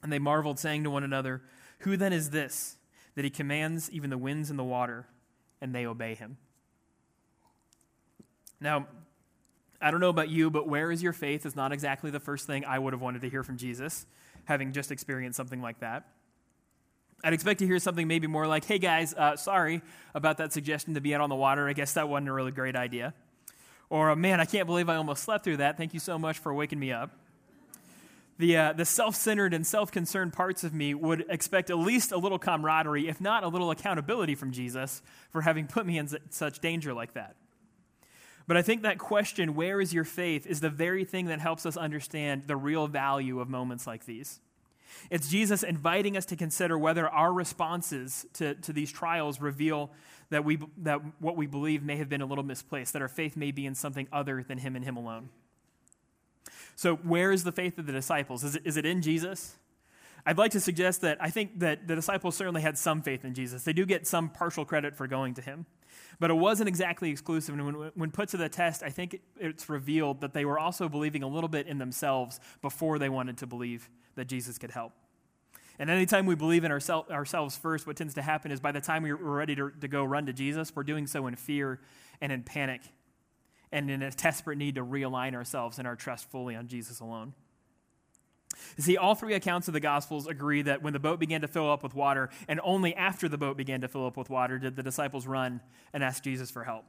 And 0.03 0.11
they 0.11 0.19
marveled, 0.19 0.59
saying 0.59 0.83
to 0.83 0.89
one 0.89 1.03
another, 1.03 1.41
Who 1.79 1.97
then 1.97 2.13
is 2.13 2.29
this, 2.29 2.77
that 3.15 3.23
he 3.23 3.29
commands 3.29 3.89
even 3.91 4.09
the 4.09 4.17
winds 4.17 4.49
and 4.49 4.57
the 4.57 4.63
water, 4.63 5.07
and 5.59 5.75
they 5.75 5.85
obey 5.85 6.15
him? 6.15 6.37
Now, 8.59 8.87
I 9.81 9.89
don't 9.89 9.99
know 9.99 10.09
about 10.09 10.29
you, 10.29 10.51
but 10.51 10.67
where 10.67 10.91
is 10.91 11.01
your 11.01 11.13
faith 11.13 11.45
is 11.45 11.55
not 11.55 11.71
exactly 11.71 12.11
the 12.11 12.19
first 12.19 12.45
thing 12.45 12.63
I 12.65 12.77
would 12.77 12.93
have 12.93 13.01
wanted 13.01 13.21
to 13.21 13.29
hear 13.29 13.43
from 13.43 13.57
Jesus, 13.57 14.05
having 14.45 14.71
just 14.71 14.91
experienced 14.91 15.37
something 15.37 15.61
like 15.61 15.79
that. 15.79 16.07
I'd 17.23 17.33
expect 17.33 17.59
to 17.59 17.67
hear 17.67 17.77
something 17.79 18.07
maybe 18.07 18.27
more 18.27 18.47
like, 18.47 18.65
hey 18.65 18.79
guys, 18.79 19.13
uh, 19.13 19.35
sorry 19.35 19.81
about 20.15 20.37
that 20.37 20.53
suggestion 20.53 20.95
to 20.95 21.01
be 21.01 21.13
out 21.13 21.21
on 21.21 21.29
the 21.29 21.35
water. 21.35 21.67
I 21.67 21.73
guess 21.73 21.93
that 21.93 22.09
wasn't 22.09 22.29
a 22.29 22.33
really 22.33 22.51
great 22.51 22.75
idea. 22.75 23.13
Or, 23.89 24.15
man, 24.15 24.39
I 24.39 24.45
can't 24.45 24.67
believe 24.67 24.89
I 24.89 24.95
almost 24.95 25.23
slept 25.23 25.43
through 25.43 25.57
that. 25.57 25.77
Thank 25.77 25.93
you 25.93 25.99
so 25.99 26.17
much 26.17 26.39
for 26.39 26.53
waking 26.53 26.79
me 26.79 26.91
up. 26.91 27.11
The, 28.39 28.57
uh, 28.57 28.73
the 28.73 28.85
self 28.85 29.15
centered 29.15 29.53
and 29.53 29.67
self 29.67 29.91
concerned 29.91 30.33
parts 30.33 30.63
of 30.63 30.73
me 30.73 30.95
would 30.95 31.25
expect 31.29 31.69
at 31.69 31.77
least 31.77 32.11
a 32.11 32.17
little 32.17 32.39
camaraderie, 32.39 33.07
if 33.07 33.21
not 33.21 33.43
a 33.43 33.47
little 33.47 33.69
accountability 33.69 34.33
from 34.33 34.51
Jesus 34.51 35.03
for 35.29 35.41
having 35.41 35.67
put 35.67 35.85
me 35.85 35.99
in 35.99 36.09
such 36.31 36.59
danger 36.59 36.93
like 36.93 37.13
that. 37.13 37.35
But 38.47 38.57
I 38.57 38.63
think 38.63 38.81
that 38.81 38.97
question, 38.97 39.53
where 39.53 39.79
is 39.79 39.93
your 39.93 40.05
faith, 40.05 40.47
is 40.47 40.59
the 40.59 40.69
very 40.71 41.05
thing 41.05 41.27
that 41.27 41.39
helps 41.39 41.65
us 41.67 41.77
understand 41.77 42.45
the 42.47 42.55
real 42.55 42.87
value 42.87 43.39
of 43.39 43.47
moments 43.47 43.85
like 43.85 44.05
these. 44.05 44.39
It's 45.09 45.29
Jesus 45.29 45.63
inviting 45.63 46.17
us 46.17 46.25
to 46.25 46.35
consider 46.35 46.77
whether 46.77 47.07
our 47.07 47.33
responses 47.33 48.25
to, 48.33 48.55
to 48.55 48.73
these 48.73 48.91
trials 48.91 49.41
reveal 49.41 49.91
that, 50.29 50.45
we, 50.45 50.59
that 50.77 51.01
what 51.19 51.35
we 51.35 51.47
believe 51.47 51.83
may 51.83 51.97
have 51.97 52.09
been 52.09 52.21
a 52.21 52.25
little 52.25 52.43
misplaced, 52.43 52.93
that 52.93 53.01
our 53.01 53.07
faith 53.07 53.35
may 53.35 53.51
be 53.51 53.65
in 53.65 53.75
something 53.75 54.07
other 54.11 54.43
than 54.43 54.57
Him 54.57 54.75
and 54.75 54.85
Him 54.85 54.97
alone. 54.97 55.29
So, 56.75 56.95
where 56.95 57.31
is 57.31 57.43
the 57.43 57.51
faith 57.51 57.77
of 57.77 57.85
the 57.85 57.91
disciples? 57.91 58.43
Is 58.43 58.55
it, 58.55 58.63
is 58.65 58.77
it 58.77 58.85
in 58.85 59.01
Jesus? 59.01 59.55
I'd 60.25 60.37
like 60.37 60.51
to 60.51 60.59
suggest 60.59 61.01
that 61.01 61.17
I 61.19 61.29
think 61.29 61.59
that 61.59 61.87
the 61.87 61.95
disciples 61.95 62.35
certainly 62.35 62.61
had 62.61 62.77
some 62.77 63.01
faith 63.01 63.25
in 63.25 63.33
Jesus. 63.33 63.63
They 63.63 63.73
do 63.73 63.85
get 63.85 64.07
some 64.07 64.29
partial 64.29 64.65
credit 64.65 64.95
for 64.95 65.07
going 65.07 65.33
to 65.35 65.41
him. 65.41 65.65
But 66.19 66.29
it 66.29 66.35
wasn't 66.35 66.69
exactly 66.69 67.09
exclusive. 67.09 67.55
And 67.55 67.65
when, 67.65 67.91
when 67.95 68.11
put 68.11 68.29
to 68.29 68.37
the 68.37 68.49
test, 68.49 68.83
I 68.83 68.89
think 68.89 69.15
it, 69.15 69.21
it's 69.39 69.69
revealed 69.69 70.21
that 70.21 70.33
they 70.33 70.45
were 70.45 70.59
also 70.59 70.87
believing 70.87 71.23
a 71.23 71.27
little 71.27 71.49
bit 71.49 71.67
in 71.67 71.77
themselves 71.77 72.39
before 72.61 72.99
they 72.99 73.09
wanted 73.09 73.37
to 73.37 73.47
believe 73.47 73.89
that 74.15 74.25
Jesus 74.25 74.57
could 74.57 74.71
help. 74.71 74.93
And 75.79 75.89
anytime 75.89 76.25
we 76.25 76.35
believe 76.35 76.63
in 76.63 76.71
oursel- 76.71 77.09
ourselves 77.09 77.57
first, 77.57 77.87
what 77.87 77.95
tends 77.95 78.13
to 78.13 78.21
happen 78.21 78.51
is 78.51 78.59
by 78.59 78.71
the 78.71 78.81
time 78.81 79.03
we're 79.03 79.15
ready 79.15 79.55
to, 79.55 79.71
to 79.81 79.87
go 79.87 80.03
run 80.03 80.27
to 80.27 80.33
Jesus, 80.33 80.71
we're 80.75 80.83
doing 80.83 81.07
so 81.07 81.27
in 81.27 81.35
fear 81.35 81.79
and 82.21 82.31
in 82.31 82.43
panic 82.43 82.81
and 83.71 83.89
in 83.89 84.03
a 84.03 84.11
desperate 84.11 84.57
need 84.57 84.75
to 84.75 84.85
realign 84.85 85.33
ourselves 85.33 85.79
and 85.79 85.87
our 85.87 85.95
trust 85.95 86.29
fully 86.29 86.55
on 86.55 86.67
Jesus 86.67 86.99
alone. 86.99 87.33
You 88.77 88.83
see, 88.83 88.97
all 88.97 89.15
three 89.15 89.33
accounts 89.33 89.67
of 89.67 89.73
the 89.73 89.79
Gospels 89.79 90.27
agree 90.27 90.61
that 90.63 90.81
when 90.81 90.93
the 90.93 90.99
boat 90.99 91.19
began 91.19 91.41
to 91.41 91.47
fill 91.47 91.71
up 91.71 91.83
with 91.83 91.93
water, 91.93 92.29
and 92.47 92.59
only 92.63 92.95
after 92.95 93.27
the 93.27 93.37
boat 93.37 93.57
began 93.57 93.81
to 93.81 93.87
fill 93.87 94.05
up 94.05 94.17
with 94.17 94.29
water, 94.29 94.57
did 94.59 94.75
the 94.75 94.83
disciples 94.83 95.27
run 95.27 95.61
and 95.93 96.03
ask 96.03 96.23
Jesus 96.23 96.49
for 96.51 96.63
help. 96.63 96.85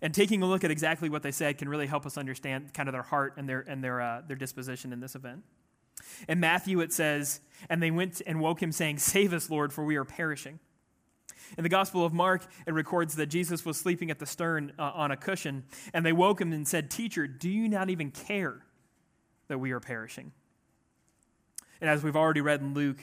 And 0.00 0.14
taking 0.14 0.42
a 0.42 0.46
look 0.46 0.64
at 0.64 0.70
exactly 0.70 1.08
what 1.08 1.22
they 1.22 1.32
said 1.32 1.58
can 1.58 1.68
really 1.68 1.86
help 1.86 2.06
us 2.06 2.16
understand 2.16 2.72
kind 2.72 2.88
of 2.88 2.92
their 2.92 3.02
heart 3.02 3.34
and 3.36 3.48
their, 3.48 3.60
and 3.60 3.82
their, 3.82 4.00
uh, 4.00 4.22
their 4.26 4.36
disposition 4.36 4.92
in 4.92 5.00
this 5.00 5.14
event. 5.14 5.42
In 6.28 6.38
Matthew, 6.40 6.80
it 6.80 6.92
says, 6.92 7.40
And 7.68 7.82
they 7.82 7.90
went 7.90 8.22
and 8.26 8.40
woke 8.40 8.62
him, 8.62 8.70
saying, 8.70 8.98
Save 8.98 9.32
us, 9.32 9.50
Lord, 9.50 9.72
for 9.72 9.84
we 9.84 9.96
are 9.96 10.04
perishing. 10.04 10.60
In 11.56 11.62
the 11.62 11.68
Gospel 11.68 12.04
of 12.04 12.12
Mark, 12.12 12.46
it 12.66 12.74
records 12.74 13.16
that 13.16 13.26
Jesus 13.26 13.64
was 13.64 13.76
sleeping 13.76 14.10
at 14.10 14.18
the 14.18 14.26
stern 14.26 14.72
uh, 14.78 14.90
on 14.94 15.10
a 15.10 15.16
cushion, 15.16 15.64
and 15.94 16.04
they 16.04 16.12
woke 16.12 16.40
him 16.40 16.52
and 16.52 16.68
said, 16.68 16.90
Teacher, 16.90 17.26
do 17.26 17.48
you 17.48 17.68
not 17.68 17.90
even 17.90 18.10
care 18.10 18.62
that 19.48 19.58
we 19.58 19.72
are 19.72 19.80
perishing? 19.80 20.32
And 21.80 21.88
as 21.88 22.02
we've 22.02 22.16
already 22.16 22.40
read 22.40 22.60
in 22.60 22.74
Luke, 22.74 22.98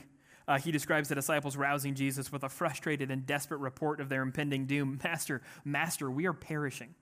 uh, 0.47 0.59
he 0.59 0.71
describes 0.71 1.09
the 1.09 1.15
disciples 1.15 1.57
rousing 1.57 1.95
Jesus 1.95 2.31
with 2.31 2.43
a 2.43 2.49
frustrated 2.49 3.09
and 3.09 3.25
desperate 3.25 3.59
report 3.59 3.99
of 3.99 4.09
their 4.09 4.21
impending 4.21 4.65
doom 4.65 4.99
Master, 5.03 5.41
Master, 5.63 6.09
we 6.09 6.25
are 6.25 6.33
perishing. 6.33 6.93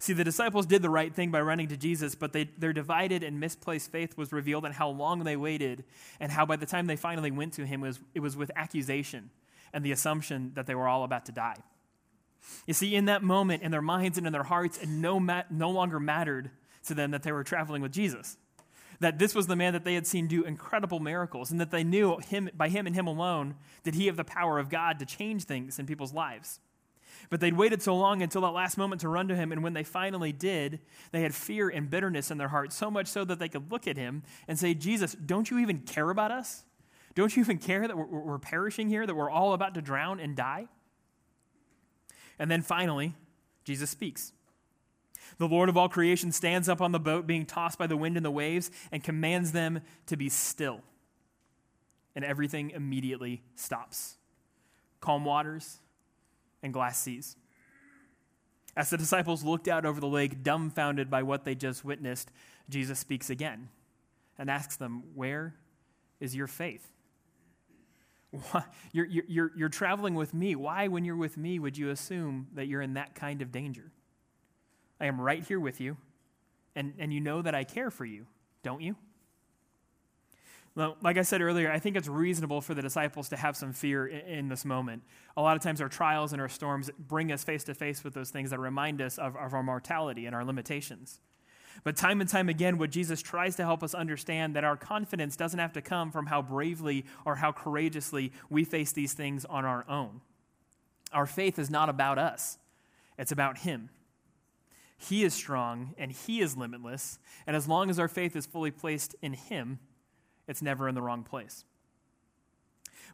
See, 0.00 0.12
the 0.12 0.24
disciples 0.24 0.66
did 0.66 0.82
the 0.82 0.90
right 0.90 1.14
thing 1.14 1.30
by 1.30 1.40
running 1.40 1.68
to 1.68 1.76
Jesus, 1.76 2.16
but 2.16 2.32
they, 2.32 2.44
their 2.58 2.72
divided 2.72 3.22
and 3.22 3.38
misplaced 3.38 3.92
faith 3.92 4.16
was 4.16 4.32
revealed 4.32 4.64
in 4.64 4.72
how 4.72 4.88
long 4.88 5.22
they 5.22 5.36
waited 5.36 5.84
and 6.18 6.32
how 6.32 6.44
by 6.44 6.56
the 6.56 6.66
time 6.66 6.86
they 6.86 6.96
finally 6.96 7.30
went 7.30 7.52
to 7.54 7.64
him, 7.64 7.84
it 7.84 7.86
was, 7.86 8.00
it 8.14 8.20
was 8.20 8.36
with 8.36 8.50
accusation 8.56 9.30
and 9.72 9.84
the 9.84 9.92
assumption 9.92 10.52
that 10.54 10.66
they 10.66 10.74
were 10.74 10.88
all 10.88 11.04
about 11.04 11.26
to 11.26 11.32
die. 11.32 11.56
You 12.66 12.74
see, 12.74 12.94
in 12.94 13.06
that 13.06 13.22
moment, 13.22 13.62
in 13.62 13.70
their 13.70 13.82
minds 13.82 14.18
and 14.18 14.26
in 14.26 14.32
their 14.32 14.42
hearts, 14.42 14.78
it 14.78 14.88
no, 14.88 15.20
ma- 15.20 15.44
no 15.50 15.70
longer 15.70 16.00
mattered 16.00 16.50
to 16.86 16.94
them 16.94 17.12
that 17.12 17.22
they 17.22 17.32
were 17.32 17.44
traveling 17.44 17.82
with 17.82 17.92
Jesus. 17.92 18.36
That 19.00 19.18
this 19.18 19.34
was 19.34 19.46
the 19.46 19.56
man 19.56 19.72
that 19.72 19.84
they 19.84 19.94
had 19.94 20.06
seen 20.06 20.26
do 20.26 20.44
incredible 20.44 21.00
miracles, 21.00 21.50
and 21.50 21.60
that 21.60 21.70
they 21.70 21.84
knew 21.84 22.18
him, 22.18 22.48
by 22.54 22.68
him 22.68 22.86
and 22.86 22.94
him 22.94 23.06
alone 23.06 23.56
did 23.82 23.94
he 23.94 24.06
have 24.06 24.16
the 24.16 24.24
power 24.24 24.58
of 24.58 24.70
God 24.70 24.98
to 24.98 25.06
change 25.06 25.44
things 25.44 25.78
in 25.78 25.86
people's 25.86 26.14
lives. 26.14 26.60
But 27.30 27.40
they'd 27.40 27.56
waited 27.56 27.82
so 27.82 27.96
long 27.96 28.22
until 28.22 28.42
that 28.42 28.50
last 28.50 28.78
moment 28.78 29.00
to 29.00 29.08
run 29.08 29.28
to 29.28 29.36
him, 29.36 29.52
and 29.52 29.62
when 29.62 29.72
they 29.72 29.82
finally 29.82 30.32
did, 30.32 30.80
they 31.12 31.22
had 31.22 31.34
fear 31.34 31.68
and 31.68 31.90
bitterness 31.90 32.30
in 32.30 32.38
their 32.38 32.48
hearts, 32.48 32.76
so 32.76 32.90
much 32.90 33.06
so 33.06 33.24
that 33.24 33.38
they 33.38 33.48
could 33.48 33.70
look 33.70 33.86
at 33.86 33.96
him 33.96 34.22
and 34.48 34.58
say, 34.58 34.74
Jesus, 34.74 35.14
don't 35.14 35.50
you 35.50 35.58
even 35.58 35.80
care 35.80 36.10
about 36.10 36.30
us? 36.30 36.64
Don't 37.14 37.34
you 37.34 37.40
even 37.40 37.58
care 37.58 37.86
that 37.86 37.96
we're, 37.96 38.04
we're 38.04 38.38
perishing 38.38 38.88
here, 38.88 39.06
that 39.06 39.14
we're 39.14 39.30
all 39.30 39.54
about 39.54 39.74
to 39.74 39.82
drown 39.82 40.20
and 40.20 40.36
die? 40.36 40.68
And 42.38 42.50
then 42.50 42.62
finally, 42.62 43.14
Jesus 43.64 43.90
speaks. 43.90 44.32
The 45.38 45.48
Lord 45.48 45.68
of 45.68 45.76
all 45.76 45.88
creation 45.88 46.32
stands 46.32 46.68
up 46.68 46.80
on 46.80 46.92
the 46.92 46.98
boat, 46.98 47.26
being 47.26 47.44
tossed 47.44 47.78
by 47.78 47.86
the 47.86 47.96
wind 47.96 48.16
and 48.16 48.24
the 48.24 48.30
waves, 48.30 48.70
and 48.90 49.04
commands 49.04 49.52
them 49.52 49.80
to 50.06 50.16
be 50.16 50.28
still. 50.28 50.80
And 52.14 52.24
everything 52.24 52.70
immediately 52.70 53.42
stops. 53.54 54.16
Calm 55.00 55.24
waters, 55.24 55.78
and 56.62 56.72
glass 56.72 56.98
seas. 56.98 57.36
As 58.76 58.90
the 58.90 58.98
disciples 58.98 59.42
looked 59.42 59.68
out 59.68 59.86
over 59.86 60.00
the 60.00 60.06
lake, 60.06 60.42
dumbfounded 60.42 61.10
by 61.10 61.22
what 61.22 61.44
they 61.44 61.54
just 61.54 61.84
witnessed, 61.84 62.30
Jesus 62.68 62.98
speaks 62.98 63.30
again 63.30 63.68
and 64.38 64.50
asks 64.50 64.76
them, 64.76 65.04
Where 65.14 65.54
is 66.20 66.34
your 66.34 66.46
faith? 66.46 66.92
You're, 68.92 69.06
you're, 69.06 69.52
you're 69.56 69.68
traveling 69.70 70.14
with 70.14 70.34
me. 70.34 70.56
Why, 70.56 70.88
when 70.88 71.04
you're 71.06 71.16
with 71.16 71.38
me, 71.38 71.58
would 71.58 71.78
you 71.78 71.90
assume 71.90 72.48
that 72.54 72.66
you're 72.66 72.82
in 72.82 72.94
that 72.94 73.14
kind 73.14 73.40
of 73.40 73.50
danger? 73.50 73.92
I 75.00 75.06
am 75.06 75.20
right 75.20 75.44
here 75.44 75.60
with 75.60 75.80
you, 75.80 75.96
and, 76.74 76.94
and 76.98 77.12
you 77.12 77.20
know 77.20 77.42
that 77.42 77.54
I 77.54 77.64
care 77.64 77.90
for 77.90 78.04
you, 78.04 78.26
don't 78.62 78.80
you? 78.80 78.96
Well, 80.76 80.98
like 81.02 81.16
I 81.16 81.22
said 81.22 81.40
earlier, 81.40 81.72
I 81.72 81.78
think 81.78 81.96
it's 81.96 82.06
reasonable 82.06 82.60
for 82.60 82.74
the 82.74 82.82
disciples 82.82 83.30
to 83.30 83.36
have 83.36 83.56
some 83.56 83.72
fear 83.72 84.06
in, 84.06 84.48
this 84.48 84.66
moment. 84.66 85.02
A 85.34 85.40
lot 85.40 85.56
of 85.56 85.62
times, 85.62 85.80
our 85.80 85.88
trials 85.88 86.34
and 86.34 86.42
our 86.42 86.50
storms 86.50 86.90
bring 86.98 87.32
us 87.32 87.42
face 87.42 87.64
to 87.64 87.74
face 87.74 88.04
with 88.04 88.12
those 88.12 88.28
things 88.28 88.50
that 88.50 88.58
remind 88.58 89.00
us 89.00 89.16
of, 89.16 89.36
of 89.36 89.54
our 89.54 89.62
mortality 89.62 90.26
and 90.26 90.34
our 90.34 90.44
limitations. 90.44 91.20
But 91.82 91.96
time 91.96 92.20
and 92.20 92.28
time 92.28 92.50
again, 92.50 92.76
what 92.76 92.90
Jesus 92.90 93.22
tries 93.22 93.56
to 93.56 93.64
help 93.64 93.82
us 93.82 93.94
understand 93.94 94.54
that 94.54 94.64
our 94.64 94.76
confidence 94.76 95.34
doesn't 95.34 95.58
have 95.58 95.72
to 95.74 95.82
come 95.82 96.10
from 96.10 96.26
how 96.26 96.42
bravely 96.42 97.06
or 97.24 97.36
how 97.36 97.52
courageously 97.52 98.32
we 98.50 98.64
face 98.64 98.92
these 98.92 99.14
things 99.14 99.46
on 99.46 99.64
our 99.64 99.88
own. 99.88 100.20
Our 101.10 101.26
faith 101.26 101.58
is 101.58 101.70
not 101.70 101.88
about 101.88 102.18
us, 102.18 102.58
it's 103.16 103.32
about 103.32 103.58
Him. 103.58 103.88
He 104.96 105.24
is 105.24 105.34
strong 105.34 105.94
and 105.98 106.10
He 106.10 106.40
is 106.40 106.56
limitless. 106.56 107.18
And 107.46 107.56
as 107.56 107.68
long 107.68 107.90
as 107.90 107.98
our 107.98 108.08
faith 108.08 108.34
is 108.36 108.46
fully 108.46 108.70
placed 108.70 109.14
in 109.22 109.34
Him, 109.34 109.78
it's 110.48 110.62
never 110.62 110.88
in 110.88 110.94
the 110.94 111.02
wrong 111.02 111.22
place. 111.22 111.64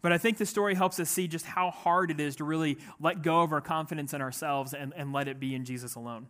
But 0.00 0.12
I 0.12 0.18
think 0.18 0.38
the 0.38 0.46
story 0.46 0.74
helps 0.74 0.98
us 0.98 1.08
see 1.08 1.28
just 1.28 1.46
how 1.46 1.70
hard 1.70 2.10
it 2.10 2.20
is 2.20 2.36
to 2.36 2.44
really 2.44 2.78
let 3.00 3.22
go 3.22 3.42
of 3.42 3.52
our 3.52 3.60
confidence 3.60 4.12
in 4.12 4.20
ourselves 4.20 4.74
and, 4.74 4.92
and 4.96 5.12
let 5.12 5.28
it 5.28 5.38
be 5.38 5.54
in 5.54 5.64
Jesus 5.64 5.94
alone. 5.94 6.26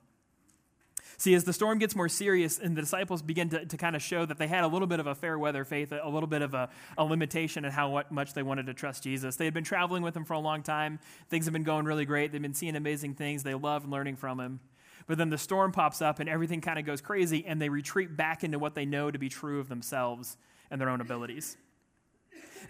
See, 1.17 1.35
as 1.35 1.45
the 1.45 1.53
storm 1.53 1.79
gets 1.79 1.95
more 1.95 2.09
serious 2.09 2.59
and 2.59 2.77
the 2.77 2.81
disciples 2.81 3.23
begin 3.23 3.49
to, 3.51 3.65
to 3.65 3.77
kind 3.77 3.95
of 3.95 4.03
show 4.03 4.27
that 4.27 4.39
they 4.39 4.49
had 4.49 4.65
a 4.65 4.67
little 4.67 4.89
bit 4.89 4.99
of 4.99 5.07
a 5.07 5.15
fair 5.15 5.39
weather 5.39 5.65
faith, 5.65 5.93
a, 5.93 6.09
little 6.09 6.27
bit 6.27 6.43
of 6.43 6.53
a, 6.53 6.69
a 6.99 7.05
limitation 7.05 7.65
in 7.65 7.71
how 7.71 8.03
much 8.11 8.35
they 8.35 8.43
wanted 8.43 8.67
to 8.67 8.75
trust 8.75 9.05
Jesus. 9.05 9.37
They 9.37 9.45
had 9.45 9.55
been 9.55 9.65
traveling 9.65 10.03
with 10.03 10.17
him 10.17 10.25
for 10.25 10.35
a 10.35 10.41
long 10.41 10.63
time. 10.63 10.99
Things 11.29 11.45
have 11.45 11.53
been 11.53 11.63
going 11.63 11.85
really 11.85 12.05
great. 12.05 12.33
They've 12.33 12.43
been 12.43 12.55
seeing 12.55 12.77
amazing 12.77 13.15
things. 13.15 13.43
They 13.43 13.55
love 13.55 13.89
learning 13.89 14.17
from 14.17 14.41
him. 14.41 14.61
But 15.07 15.19
then 15.19 15.31
the 15.31 15.39
storm 15.39 15.73
pops 15.73 16.01
up 16.01 16.21
and 16.21 16.29
everything 16.29 16.61
kind 16.61 16.79
of 16.79 16.85
goes 16.85 17.01
crazy, 17.01 17.45
and 17.47 17.61
they 17.61 17.69
retreat 17.69 18.17
back 18.17 18.45
into 18.45 18.59
what 18.59 18.75
they 18.75 18.85
know 18.85 19.11
to 19.11 19.19
be 19.19 19.29
true 19.29 19.61
of 19.61 19.69
themselves 19.69 20.37
and 20.71 20.81
their 20.81 20.89
own 20.89 21.01
abilities. 21.01 21.57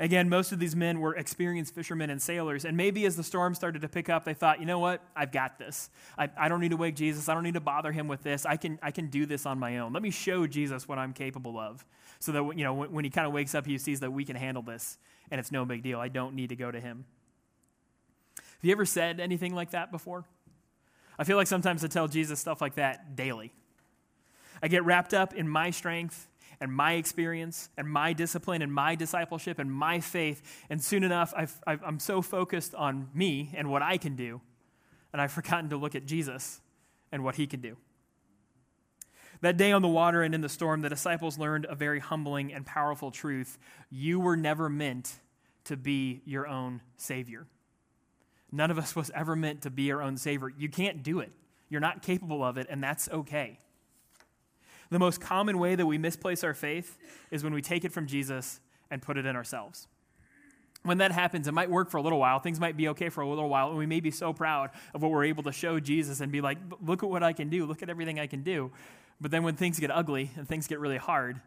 Again, 0.00 0.30
most 0.30 0.52
of 0.52 0.58
these 0.58 0.74
men 0.74 1.00
were 1.00 1.14
experienced 1.14 1.74
fishermen 1.74 2.08
and 2.08 2.20
sailors, 2.20 2.64
and 2.64 2.76
maybe 2.76 3.04
as 3.04 3.14
the 3.14 3.22
storm 3.22 3.54
started 3.54 3.82
to 3.82 3.88
pick 3.88 4.08
up, 4.08 4.24
they 4.24 4.32
thought, 4.32 4.58
you 4.58 4.64
know 4.64 4.78
what? 4.78 5.02
I've 5.14 5.32
got 5.32 5.58
this. 5.58 5.90
I, 6.16 6.30
I 6.36 6.48
don't 6.48 6.60
need 6.60 6.70
to 6.70 6.78
wake 6.78 6.96
Jesus. 6.96 7.28
I 7.28 7.34
don't 7.34 7.42
need 7.42 7.54
to 7.54 7.60
bother 7.60 7.92
him 7.92 8.08
with 8.08 8.22
this. 8.22 8.46
I 8.46 8.56
can, 8.56 8.78
I 8.82 8.90
can 8.90 9.08
do 9.08 9.26
this 9.26 9.44
on 9.44 9.58
my 9.58 9.78
own. 9.78 9.92
Let 9.92 10.02
me 10.02 10.10
show 10.10 10.46
Jesus 10.46 10.88
what 10.88 10.98
I'm 10.98 11.12
capable 11.12 11.58
of. 11.58 11.84
So 12.20 12.32
that, 12.32 12.56
you 12.56 12.64
know, 12.64 12.72
when, 12.72 12.90
when 12.92 13.04
he 13.04 13.10
kind 13.10 13.26
of 13.26 13.34
wakes 13.34 13.54
up, 13.54 13.66
he 13.66 13.76
sees 13.76 14.00
that 14.00 14.10
we 14.10 14.24
can 14.24 14.36
handle 14.36 14.62
this, 14.62 14.96
and 15.30 15.38
it's 15.38 15.52
no 15.52 15.66
big 15.66 15.82
deal. 15.82 16.00
I 16.00 16.08
don't 16.08 16.34
need 16.34 16.48
to 16.48 16.56
go 16.56 16.70
to 16.70 16.80
him. 16.80 17.04
Have 18.36 18.44
you 18.62 18.72
ever 18.72 18.86
said 18.86 19.20
anything 19.20 19.54
like 19.54 19.72
that 19.72 19.90
before? 19.90 20.24
I 21.23 21.25
feel 21.25 21.37
like 21.37 21.47
sometimes 21.47 21.85
I 21.85 21.87
tell 21.87 22.09
Jesus 22.09 22.41
stuff 22.41 22.61
like 22.61 22.75
that 22.75 23.14
daily. 23.14 23.52
I 24.61 24.67
get 24.67 24.85
wrapped 24.85 25.14
up 25.14 25.33
in 25.33 25.49
my 25.49 25.71
strength 25.71 26.26
and 26.61 26.73
my 26.73 26.95
experience 26.95 27.69
and 27.76 27.88
my 27.88 28.12
discipline 28.12 28.61
and 28.61 28.75
my 28.75 28.97
discipleship 28.97 29.61
and 29.61 29.71
my 29.71 30.00
faith. 30.00 30.43
And 30.69 30.83
soon 30.83 31.05
enough, 31.05 31.33
i 31.37 31.47
am 31.87 32.00
so 32.00 32.23
focused 32.23 32.75
on 32.75 33.09
me 33.14 33.52
and 33.55 33.71
what 33.71 33.83
I 33.83 33.99
can 33.99 34.17
do, 34.17 34.41
and 35.12 35.23
I've 35.23 35.31
forgotten 35.31 35.71
to 35.71 35.76
look 35.76 35.95
at 35.95 36.07
Jesus 36.07 36.61
and 37.12 37.23
what 37.23 37.37
he 37.37 37.47
can 37.47 37.61
do. 37.61 37.76
That 39.43 39.57
day 39.57 39.71
on 39.71 39.81
the 39.81 39.87
water 39.87 40.23
and 40.23 40.35
in 40.35 40.41
the 40.41 40.49
storm, 40.49 40.81
the 40.81 40.88
disciples 40.88 41.38
learned 41.38 41.69
a 41.71 41.76
very 41.76 42.00
humbling 42.00 42.52
and 42.52 42.67
powerful 42.67 43.12
truth. 43.12 43.61
You 43.91 44.19
were 44.19 44.37
never 44.37 44.69
meant 44.69 45.21
to 45.67 45.76
be 45.76 46.23
your 46.25 46.49
own 46.49 46.81
Savior. 46.97 47.47
None 48.52 48.71
of 48.71 48.78
us 48.78 48.94
was 48.94 49.11
ever 49.14 49.35
meant 49.35 49.62
to 49.62 49.71
be 49.71 49.90
our 49.90 50.02
own 50.02 50.18
Savior. 50.18 50.50
You 50.50 50.68
can't 50.68 51.02
do 51.02 51.21
it. 51.21 51.32
You're 51.71 51.80
not 51.80 52.02
capable 52.02 52.44
of 52.44 52.59
it, 52.59 52.66
and 52.68 52.85
that's 52.85 53.09
okay. 53.09 53.59
The 54.90 54.99
most 54.99 55.23
common 55.23 55.59
way 55.59 55.75
that 55.75 55.87
we 55.87 55.97
misplace 55.97 56.44
our 56.44 56.52
faith 56.52 56.99
is 57.30 57.42
when 57.42 57.54
we 57.54 57.62
take 57.62 57.87
it 57.87 57.92
from 57.92 58.06
Jesus 58.06 58.61
and 58.90 59.00
put 59.00 59.16
it 59.16 59.25
in 59.25 59.35
ourselves. 59.35 59.88
When 60.82 60.99
that 60.99 61.12
happens, 61.12 61.49
it 61.49 61.52
might 61.52 61.71
work 61.71 61.90
for 61.90 61.97
a 61.97 62.02
little 62.02 62.18
while. 62.18 62.40
Things 62.40 62.61
might 62.61 62.76
be 62.76 62.88
okay 62.88 63.09
for 63.09 63.23
a 63.23 63.28
little 63.28 63.49
while, 63.49 63.71
and 63.71 63.78
we 63.78 63.87
may 63.87 64.00
be 64.00 64.11
so 64.11 64.35
proud 64.35 64.71
of 64.92 65.00
what 65.00 65.11
we're 65.11 65.25
able 65.25 65.44
to 65.44 65.52
show 65.52 65.80
Jesus 65.80 66.21
and 66.21 66.30
be 66.30 66.42
like, 66.42 66.59
look 66.85 67.02
at 67.02 67.09
what 67.09 67.23
I 67.23 67.32
can 67.32 67.49
do, 67.49 67.64
look 67.64 67.82
at 67.82 67.88
everything 67.88 68.21
I 68.21 68.26
can 68.26 68.42
do. 68.42 68.71
But 69.18 69.30
then 69.30 69.44
when 69.44 69.54
things 69.54 69.78
get 69.78 69.90
ugly 69.90 70.30
and 70.37 70.47
things 70.47 70.66
get 70.66 70.78
really 70.78 70.99
hard, 70.99 71.40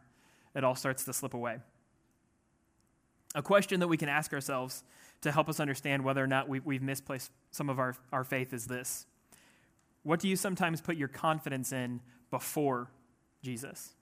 it 0.55 0.63
all 0.63 0.75
starts 0.75 1.03
to 1.03 1.13
slip 1.13 1.35
away. 1.35 1.59
A 3.35 3.41
question 3.41 3.81
that 3.81 3.87
we 3.87 3.97
can 3.97 4.09
ask 4.09 4.33
ourselves 4.33 4.83
to 5.21 5.31
help 5.31 5.49
us 5.49 5.59
understand 5.59 6.03
whether 6.03 6.23
or 6.23 6.27
not 6.27 6.47
we, 6.47 6.75
have 6.75 6.81
misplaced 6.81 7.31
some 7.51 7.69
of 7.69 7.79
our, 7.79 7.95
our 8.11 8.23
faith 8.23 8.53
is 8.53 8.65
this 8.65 9.05
What 10.03 10.19
do 10.19 10.27
you 10.27 10.35
sometimes 10.35 10.81
put 10.81 10.95
your 10.95 11.09
confidence 11.09 11.71
in 11.71 12.01
before 12.31 12.89
Jesus? 13.43 13.93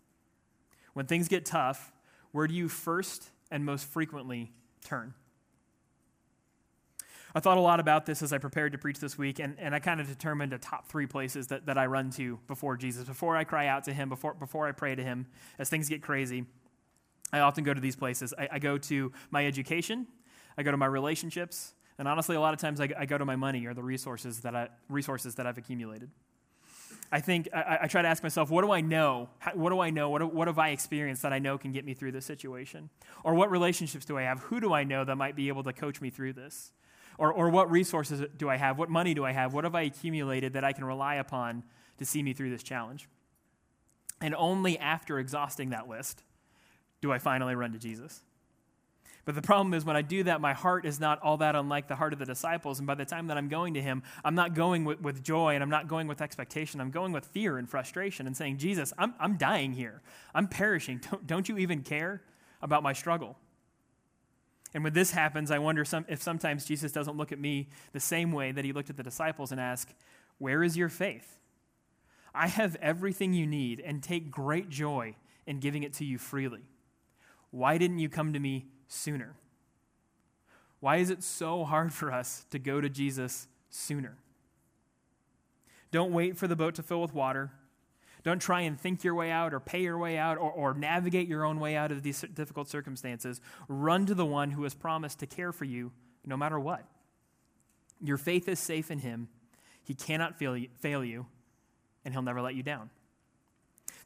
When 0.93 1.07
things 1.07 1.27
get 1.27 1.45
tough, 1.45 1.91
where 2.31 2.47
do 2.47 2.53
you 2.53 2.69
first 2.69 3.31
and 3.49 3.65
most 3.65 3.85
frequently 3.85 4.51
turn? 4.85 5.15
I 7.35 7.39
thought 7.39 7.57
a 7.57 7.61
lot 7.61 7.79
about 7.79 8.05
this 8.05 8.21
as 8.21 8.31
I 8.31 8.37
prepared 8.37 8.73
to 8.73 8.77
preach 8.77 8.99
this 8.99 9.17
week, 9.17 9.39
and, 9.39 9.55
and 9.57 9.73
I 9.73 9.79
kind 9.79 9.99
of 9.99 10.07
determined 10.07 10.53
a 10.53 10.59
top 10.59 10.87
three 10.87 11.07
places 11.07 11.47
that, 11.47 11.65
that 11.65 11.79
I 11.79 11.87
run 11.87 12.11
to 12.11 12.39
before 12.47 12.77
Jesus, 12.77 13.05
before 13.05 13.35
I 13.35 13.43
cry 13.43 13.65
out 13.65 13.85
to 13.85 13.93
Him, 13.93 14.09
before, 14.09 14.35
before 14.35 14.67
I 14.67 14.71
pray 14.71 14.93
to 14.93 15.03
Him, 15.03 15.25
as 15.57 15.67
things 15.67 15.89
get 15.89 16.03
crazy. 16.03 16.45
I 17.33 17.39
often 17.39 17.63
go 17.63 17.73
to 17.73 17.81
these 17.81 17.95
places. 17.95 18.33
I, 18.37 18.47
I 18.53 18.59
go 18.59 18.77
to 18.77 19.11
my 19.31 19.45
education, 19.45 20.07
I 20.57 20.63
go 20.63 20.71
to 20.71 20.77
my 20.77 20.85
relationships, 20.85 21.73
and 21.97 22.07
honestly, 22.07 22.35
a 22.35 22.39
lot 22.39 22.53
of 22.53 22.59
times 22.59 22.79
I, 22.79 22.89
I 22.97 23.05
go 23.05 23.17
to 23.17 23.25
my 23.25 23.35
money 23.35 23.65
or 23.65 23.73
the 23.73 23.83
resources 23.83 24.41
that, 24.41 24.55
I, 24.55 24.69
resources 24.87 25.35
that 25.35 25.47
I've 25.47 25.57
accumulated. 25.57 26.09
I 27.11 27.19
think 27.19 27.49
I, 27.53 27.79
I, 27.83 27.87
try 27.87 28.01
to 28.01 28.07
ask 28.07 28.23
myself, 28.23 28.49
what 28.49 28.63
do 28.63 28.71
I 28.71 28.81
know? 28.81 29.29
What 29.53 29.69
do 29.69 29.79
I 29.79 29.91
know? 29.91 30.09
What, 30.09 30.33
what 30.33 30.48
have 30.48 30.57
I 30.57 30.69
experienced 30.69 31.22
that 31.22 31.33
I 31.33 31.39
know 31.39 31.57
can 31.57 31.72
get 31.72 31.85
me 31.85 31.93
through 31.93 32.11
this 32.11 32.25
situation? 32.25 32.89
Or 33.24 33.35
what 33.35 33.51
relationships 33.51 34.05
do 34.05 34.17
I 34.17 34.24
have? 34.24 34.39
Who 34.39 34.59
do 34.59 34.74
I 34.74 34.83
know 34.83 35.05
that 35.05 35.15
might 35.15 35.35
be 35.35 35.48
able 35.50 35.63
to 35.63 35.74
coach 35.74 36.01
me 36.01 36.09
through 36.09 36.33
this? 36.33 36.72
Or, 37.19 37.31
or 37.31 37.50
what 37.50 37.69
resources 37.69 38.24
do 38.37 38.50
I 38.50 38.57
have? 38.57 38.79
What 38.79 38.89
money 38.89 39.13
do 39.13 39.24
I 39.24 39.31
have? 39.31 39.53
What 39.53 39.63
have 39.63 39.75
I 39.75 39.83
accumulated 39.83 40.53
that 40.53 40.63
I 40.63 40.74
can 40.74 40.85
rely 40.85 41.15
upon 41.15 41.63
to 42.00 42.05
see 42.05 42.24
me 42.24 42.33
through 42.33 42.50
this 42.50 42.63
challenge? 42.63 43.07
And 44.19 44.33
only 44.33 44.79
after 44.79 45.19
exhausting 45.19 45.69
that 45.69 45.87
list 45.87 46.24
do 47.03 47.11
I 47.11 47.20
finally 47.20 47.53
run 47.53 47.74
to 47.74 47.77
Jesus. 47.77 48.22
But 49.25 49.35
the 49.35 49.42
problem 49.42 49.74
is, 49.74 49.83
when 49.83 49.98
I 49.98 50.01
do 50.01 50.24
that, 50.24 50.39
my 50.39 50.53
heart 50.53 50.85
is 50.85 51.01
not 51.01 51.22
all 51.22 51.35
that 51.37 51.53
unlike 51.53 51.89
the 51.89 51.98
heart 51.98 52.13
of 52.13 52.20
the 52.20 52.25
disciples. 52.25 52.79
And 52.79 52.87
by 52.87 52.96
the 52.96 53.03
time 53.03 53.27
that 53.27 53.37
I'm 53.37 53.50
going 53.50 53.74
to 53.74 53.81
him, 53.81 54.03
I'm 54.24 54.35
not 54.35 54.53
going 54.53 54.85
with, 54.85 55.01
with 55.01 55.22
joy 55.22 55.53
and 55.53 55.61
I'm 55.61 55.70
not 55.70 55.89
going 55.89 56.07
with 56.07 56.22
expectation. 56.22 56.79
I'm 56.79 56.92
going 56.92 57.11
with 57.11 57.25
fear 57.25 57.57
and 57.57 57.70
frustration 57.70 58.25
and 58.25 58.37
saying, 58.37 58.57
Jesus, 58.57 58.94
I'm, 58.98 59.13
I'm 59.20 59.35
dying 59.35 59.74
here. 59.74 60.01
I'm 60.33 60.48
perishing. 60.48 61.01
Don't, 61.11 61.27
don't 61.27 61.50
you 61.50 61.57
even 61.57 61.83
care 61.83 62.22
about 62.61 62.83
my 62.83 62.94
struggle? 62.94 63.37
And 64.74 64.81
when 64.81 64.94
this 64.94 65.11
happens, 65.11 65.51
I 65.51 65.59
wonder 65.59 65.83
some, 65.83 66.05
if 66.07 66.22
sometimes 66.22 66.63
Jesus 66.63 66.94
doesn't 66.94 67.18
look 67.18 67.33
at 67.33 67.39
me 67.39 67.68
the 67.92 68.00
same 68.00 68.31
way 68.31 68.53
that 68.53 68.63
he 68.63 68.72
looked 68.72 68.89
at 68.89 68.96
the 68.96 69.03
disciples 69.03 69.51
and 69.51 69.59
ask, 69.59 69.89
Where 70.37 70.63
is 70.63 70.77
your 70.77 70.89
faith? 70.89 71.37
I 72.33 72.48
have 72.48 72.77
everything 72.77 73.33
you 73.33 73.46
need 73.46 73.81
and 73.81 74.01
take 74.01 74.31
great 74.31 74.70
joy 74.70 75.16
in 75.46 75.59
giving 75.59 75.83
it 75.83 75.94
to 75.96 76.05
you 76.05 76.18
freely. 76.18 76.61
Why 77.53 77.77
didn't 77.77 78.00
you 78.00 78.09
come 78.09 78.33
to 78.33 78.39
me 78.39 78.66
sooner? 78.87 79.35
Why 80.79 80.98
is 80.98 81.11
it 81.11 81.22
so 81.22 81.63
hard 81.66 81.94
for 81.94 82.11
us 82.11 82.48
to 82.50 82.57
go 82.57 82.81
to 82.81 82.89
Jesus 82.89 83.48
sooner? 83.70 84.18
Don't 85.92 86.11
wait 86.11 86.35
for 86.35 86.48
the 86.48 86.55
boat 86.55 86.74
to 86.75 86.81
fill 86.81 87.00
with 87.00 87.13
water. 87.13 87.51
Don't 88.24 88.42
try 88.42 88.61
and 88.61 88.79
think 88.79 89.03
your 89.03 89.13
way 89.13 89.29
out 89.29 89.53
or 89.53 89.59
pay 89.59 89.83
your 89.83 90.00
way 90.00 90.18
out 90.18 90.39
or, 90.39 90.51
or 90.51 90.74
navigate 90.74 91.27
your 91.27 91.46
own 91.46 91.59
way 91.59 91.75
out 91.75 91.92
of 91.92 92.01
these 92.01 92.25
difficult 92.33 92.70
circumstances. 92.70 93.39
Run 93.68 94.07
to 94.07 94.16
the 94.16 94.25
one 94.25 94.50
who 94.50 94.63
has 94.63 94.74
promised 94.74 95.20
to 95.20 95.27
care 95.27 95.51
for 95.51 95.66
you 95.66 95.92
no 96.25 96.35
matter 96.35 96.59
what. 96.59 96.87
Your 98.01 98.18
faith 98.18 98.50
is 98.50 98.57
safe 98.57 98.89
in 98.89 98.98
him. 98.98 99.29
He 99.83 99.94
cannot 99.94 100.39
fail 100.39 100.57
you, 100.57 100.70
fail 100.79 101.05
you 101.05 101.27
and 102.03 102.16
he'll 102.16 102.24
never 102.24 102.42
let 102.42 102.55
you 102.55 102.63
down. 102.63 102.89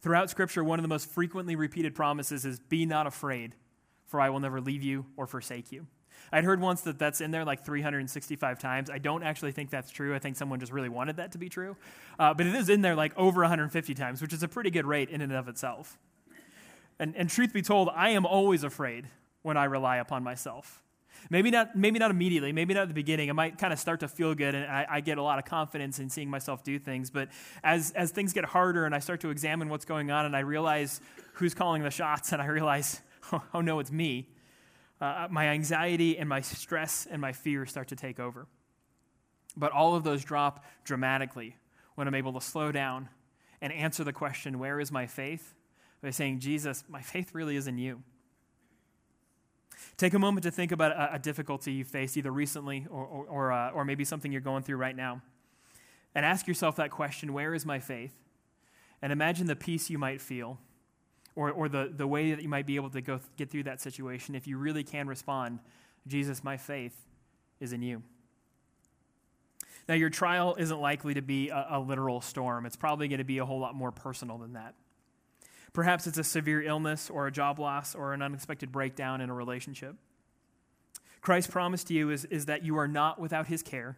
Throughout 0.01 0.29
Scripture, 0.29 0.63
one 0.63 0.79
of 0.79 0.83
the 0.83 0.89
most 0.89 1.09
frequently 1.09 1.55
repeated 1.55 1.95
promises 1.95 2.45
is 2.45 2.59
be 2.59 2.85
not 2.85 3.07
afraid 3.07 3.55
for 4.07 4.21
I 4.21 4.29
will 4.29 4.39
never 4.39 4.59
leave 4.61 4.83
you 4.83 5.05
or 5.17 5.27
forsake 5.27 5.71
you. 5.71 5.85
I'd 6.31 6.43
heard 6.43 6.59
once 6.59 6.81
that 6.81 6.97
that's 6.97 7.21
in 7.21 7.31
there 7.31 7.45
like 7.45 7.63
365 7.63 8.59
times. 8.59 8.89
I 8.89 8.97
don't 8.97 9.23
actually 9.23 9.51
think 9.51 9.69
that's 9.69 9.91
true. 9.91 10.15
I 10.15 10.19
think 10.19 10.35
someone 10.35 10.59
just 10.59 10.71
really 10.71 10.89
wanted 10.89 11.17
that 11.17 11.33
to 11.33 11.37
be 11.37 11.47
true. 11.47 11.77
Uh, 12.17 12.33
but 12.33 12.47
it 12.47 12.55
is 12.55 12.69
in 12.69 12.81
there 12.81 12.95
like 12.95 13.13
over 13.17 13.41
150 13.41 13.93
times, 13.93 14.21
which 14.21 14.33
is 14.33 14.43
a 14.43 14.47
pretty 14.47 14.71
good 14.71 14.85
rate 14.85 15.09
in 15.09 15.21
and 15.21 15.31
of 15.31 15.47
itself. 15.47 15.97
And, 16.99 17.15
and 17.15 17.29
truth 17.29 17.53
be 17.53 17.61
told, 17.61 17.89
I 17.93 18.09
am 18.09 18.25
always 18.25 18.63
afraid 18.63 19.07
when 19.43 19.57
I 19.57 19.65
rely 19.65 19.97
upon 19.97 20.23
myself. 20.23 20.83
Maybe 21.29 21.51
not, 21.51 21.75
maybe 21.75 21.99
not 21.99 22.11
immediately, 22.11 22.51
maybe 22.51 22.73
not 22.73 22.83
at 22.83 22.87
the 22.87 22.93
beginning. 22.93 23.29
I 23.29 23.33
might 23.33 23.57
kind 23.57 23.73
of 23.73 23.79
start 23.79 23.99
to 24.01 24.07
feel 24.07 24.33
good 24.33 24.55
and 24.55 24.65
I, 24.65 24.85
I, 24.89 25.01
get 25.01 25.17
a 25.17 25.21
lot 25.21 25.39
of 25.39 25.45
confidence 25.45 25.99
in 25.99 26.09
seeing 26.09 26.29
myself 26.29 26.63
do 26.63 26.79
things. 26.79 27.09
But 27.09 27.29
as, 27.63 27.91
as 27.91 28.11
things 28.11 28.33
get 28.33 28.45
harder 28.45 28.85
and 28.85 28.95
I 28.95 28.99
start 28.99 29.21
to 29.21 29.29
examine 29.29 29.69
what's 29.69 29.85
going 29.85 30.09
on 30.11 30.25
and 30.25 30.35
I 30.35 30.39
realize 30.39 31.01
who's 31.33 31.53
calling 31.53 31.83
the 31.83 31.91
shots 31.91 32.31
and 32.31 32.41
I 32.41 32.45
realize 32.45 33.01
oh 33.53 33.61
no, 33.61 33.79
it's 33.79 33.91
me, 33.91 34.29
uh, 35.01 35.27
my 35.29 35.47
anxiety 35.47 36.17
and 36.17 36.27
my 36.27 36.41
stress 36.41 37.07
and 37.09 37.21
my 37.21 37.33
fear 37.33 37.65
start 37.65 37.89
to 37.89 37.95
take 37.95 38.19
over. 38.19 38.47
But 39.55 39.71
all 39.71 39.95
of 39.95 40.03
those 40.03 40.23
drop 40.23 40.65
dramatically 40.83 41.55
when 41.95 42.07
I'm 42.07 42.15
able 42.15 42.33
to 42.33 42.41
slow 42.41 42.71
down 42.71 43.09
and 43.61 43.73
answer 43.73 44.03
the 44.03 44.13
question, 44.13 44.59
Where 44.59 44.79
is 44.79 44.91
my 44.91 45.07
faith? 45.07 45.53
by 46.01 46.11
saying, 46.11 46.39
Jesus, 46.39 46.83
my 46.87 47.01
faith 47.01 47.33
really 47.33 47.55
is 47.55 47.67
in 47.67 47.77
you. 47.77 48.03
Take 49.97 50.13
a 50.13 50.19
moment 50.19 50.43
to 50.43 50.51
think 50.51 50.71
about 50.71 50.91
a, 50.91 51.15
a 51.15 51.19
difficulty 51.19 51.71
you 51.73 51.83
faced 51.83 52.17
either 52.17 52.31
recently 52.31 52.87
or, 52.89 53.05
or, 53.05 53.25
or, 53.25 53.51
uh, 53.51 53.71
or 53.71 53.85
maybe 53.85 54.03
something 54.05 54.31
you're 54.31 54.41
going 54.41 54.63
through 54.63 54.77
right 54.77 54.95
now. 54.95 55.21
And 56.15 56.25
ask 56.25 56.47
yourself 56.47 56.75
that 56.77 56.91
question 56.91 57.33
Where 57.33 57.53
is 57.53 57.65
my 57.65 57.79
faith? 57.79 58.13
And 59.01 59.11
imagine 59.11 59.47
the 59.47 59.55
peace 59.55 59.89
you 59.89 59.97
might 59.97 60.21
feel 60.21 60.59
or, 61.35 61.51
or 61.51 61.69
the, 61.69 61.91
the 61.95 62.07
way 62.07 62.31
that 62.31 62.41
you 62.41 62.49
might 62.49 62.65
be 62.65 62.75
able 62.75 62.89
to 62.89 63.01
go 63.01 63.17
th- 63.17 63.29
get 63.37 63.51
through 63.51 63.63
that 63.63 63.79
situation 63.79 64.33
if 64.33 64.47
you 64.47 64.57
really 64.57 64.83
can 64.83 65.07
respond, 65.07 65.59
Jesus, 66.07 66.43
my 66.43 66.57
faith 66.57 67.05
is 67.59 67.73
in 67.73 67.83
you. 67.83 68.01
Now, 69.87 69.93
your 69.93 70.09
trial 70.09 70.55
isn't 70.57 70.81
likely 70.81 71.13
to 71.13 71.21
be 71.21 71.49
a, 71.49 71.67
a 71.71 71.79
literal 71.79 72.21
storm. 72.21 72.65
It's 72.65 72.75
probably 72.75 73.07
going 73.07 73.19
to 73.19 73.23
be 73.23 73.37
a 73.37 73.45
whole 73.45 73.59
lot 73.59 73.75
more 73.75 73.91
personal 73.91 74.39
than 74.39 74.53
that. 74.53 74.73
Perhaps 75.77 76.07
it's 76.07 76.17
a 76.17 76.23
severe 76.23 76.63
illness 76.63 77.07
or 77.07 77.27
a 77.27 77.31
job 77.31 77.59
loss 77.59 77.93
or 77.93 78.11
an 78.11 78.23
unexpected 78.23 78.71
breakdown 78.71 79.21
in 79.21 79.29
a 79.29 79.33
relationship. 79.35 79.95
Christ's 81.21 81.51
promise 81.51 81.83
to 81.83 81.93
you 81.93 82.09
is, 82.09 82.25
is 82.25 82.47
that 82.47 82.65
you 82.65 82.79
are 82.79 82.87
not 82.87 83.19
without 83.19 83.45
his 83.45 83.61
care 83.61 83.95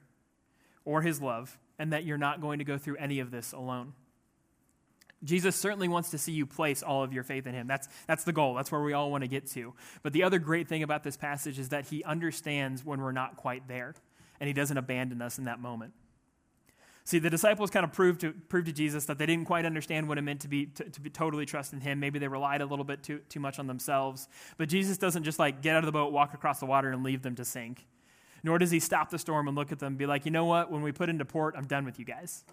or 0.84 1.04
his 1.04 1.22
love, 1.22 1.58
and 1.78 1.94
that 1.94 2.04
you're 2.04 2.18
not 2.18 2.42
going 2.42 2.60
to 2.60 2.66
go 2.66 2.78
through 2.78 2.98
any 2.98 3.22
of 3.22 3.32
this 3.32 3.54
alone. 3.54 3.94
Jesus 5.24 5.56
certainly 5.56 5.88
wants 5.88 6.10
to 6.10 6.18
see 6.18 6.34
you 6.34 6.46
place 6.46 6.84
all 6.84 7.02
of 7.02 7.14
your 7.14 7.24
faith 7.24 7.48
in 7.48 7.54
him. 7.54 7.66
That's, 7.66 7.88
that's 8.08 8.26
the 8.26 8.34
goal. 8.34 8.56
That's 8.56 8.74
where 8.74 8.82
we 8.82 8.92
all 8.92 9.10
want 9.10 9.24
to 9.24 9.30
get 9.30 9.48
to. 9.52 9.74
But 10.04 10.12
the 10.12 10.24
other 10.24 10.38
great 10.38 10.68
thing 10.68 10.84
about 10.84 11.06
this 11.06 11.16
passage 11.16 11.60
is 11.60 11.70
that 11.70 11.88
he 11.88 12.04
understands 12.04 12.84
when 12.84 13.00
we're 13.00 13.14
not 13.14 13.38
quite 13.38 13.70
there, 13.70 13.96
and 14.42 14.50
he 14.50 14.54
doesn't 14.54 14.78
abandon 14.78 15.22
us 15.22 15.38
in 15.38 15.46
that 15.46 15.62
moment. 15.62 15.94
See, 17.10 17.18
the 17.18 17.32
disciples 17.32 17.72
kind 17.72 17.84
of 17.84 17.92
proved 17.92 18.22
to, 18.22 18.34
proved 18.50 18.68
to 18.68 18.72
Jesus 18.72 19.06
that 19.06 19.18
they 19.18 19.26
didn't 19.26 19.46
quite 19.46 19.66
understand 19.66 20.08
what 20.08 20.20
it 20.20 20.22
meant 20.22 20.42
to 20.42 20.48
be, 20.48 20.68
to, 20.68 20.84
to 20.84 21.02
be 21.02 21.10
totally 21.10 21.44
trust 21.44 21.74
in 21.74 21.82
him. 21.82 22.00
Maybe 22.00 22.20
they 22.20 22.28
relied 22.28 22.62
a 22.62 22.68
little 22.68 22.86
bit 22.86 23.02
too, 23.02 23.22
too 23.30 23.40
much 23.40 23.58
on 23.58 23.66
themselves. 23.66 24.28
But 24.58 24.70
Jesus 24.70 25.00
doesn't 25.00 25.24
just 25.24 25.40
like 25.40 25.64
get 25.64 25.76
out 25.76 25.80
of 25.80 25.88
the 25.88 25.92
boat, 25.92 26.14
walk 26.14 26.36
across 26.36 26.60
the 26.60 26.68
water, 26.68 26.92
and 26.92 27.02
leave 27.02 27.24
them 27.24 27.34
to 27.38 27.44
sink. 27.44 27.88
Nor 28.44 28.60
does 28.60 28.70
he 28.70 28.80
stop 28.80 29.10
the 29.10 29.18
storm 29.18 29.48
and 29.48 29.58
look 29.58 29.72
at 29.72 29.80
them 29.80 29.94
and 29.94 29.98
be 29.98 30.06
like, 30.06 30.24
you 30.24 30.30
know 30.30 30.46
what, 30.46 30.72
when 30.72 30.84
we 30.84 30.92
put 30.92 31.10
into 31.10 31.26
port, 31.26 31.56
I'm 31.58 31.66
done 31.66 31.84
with 31.84 31.98
you 31.98 32.06
guys 32.06 32.44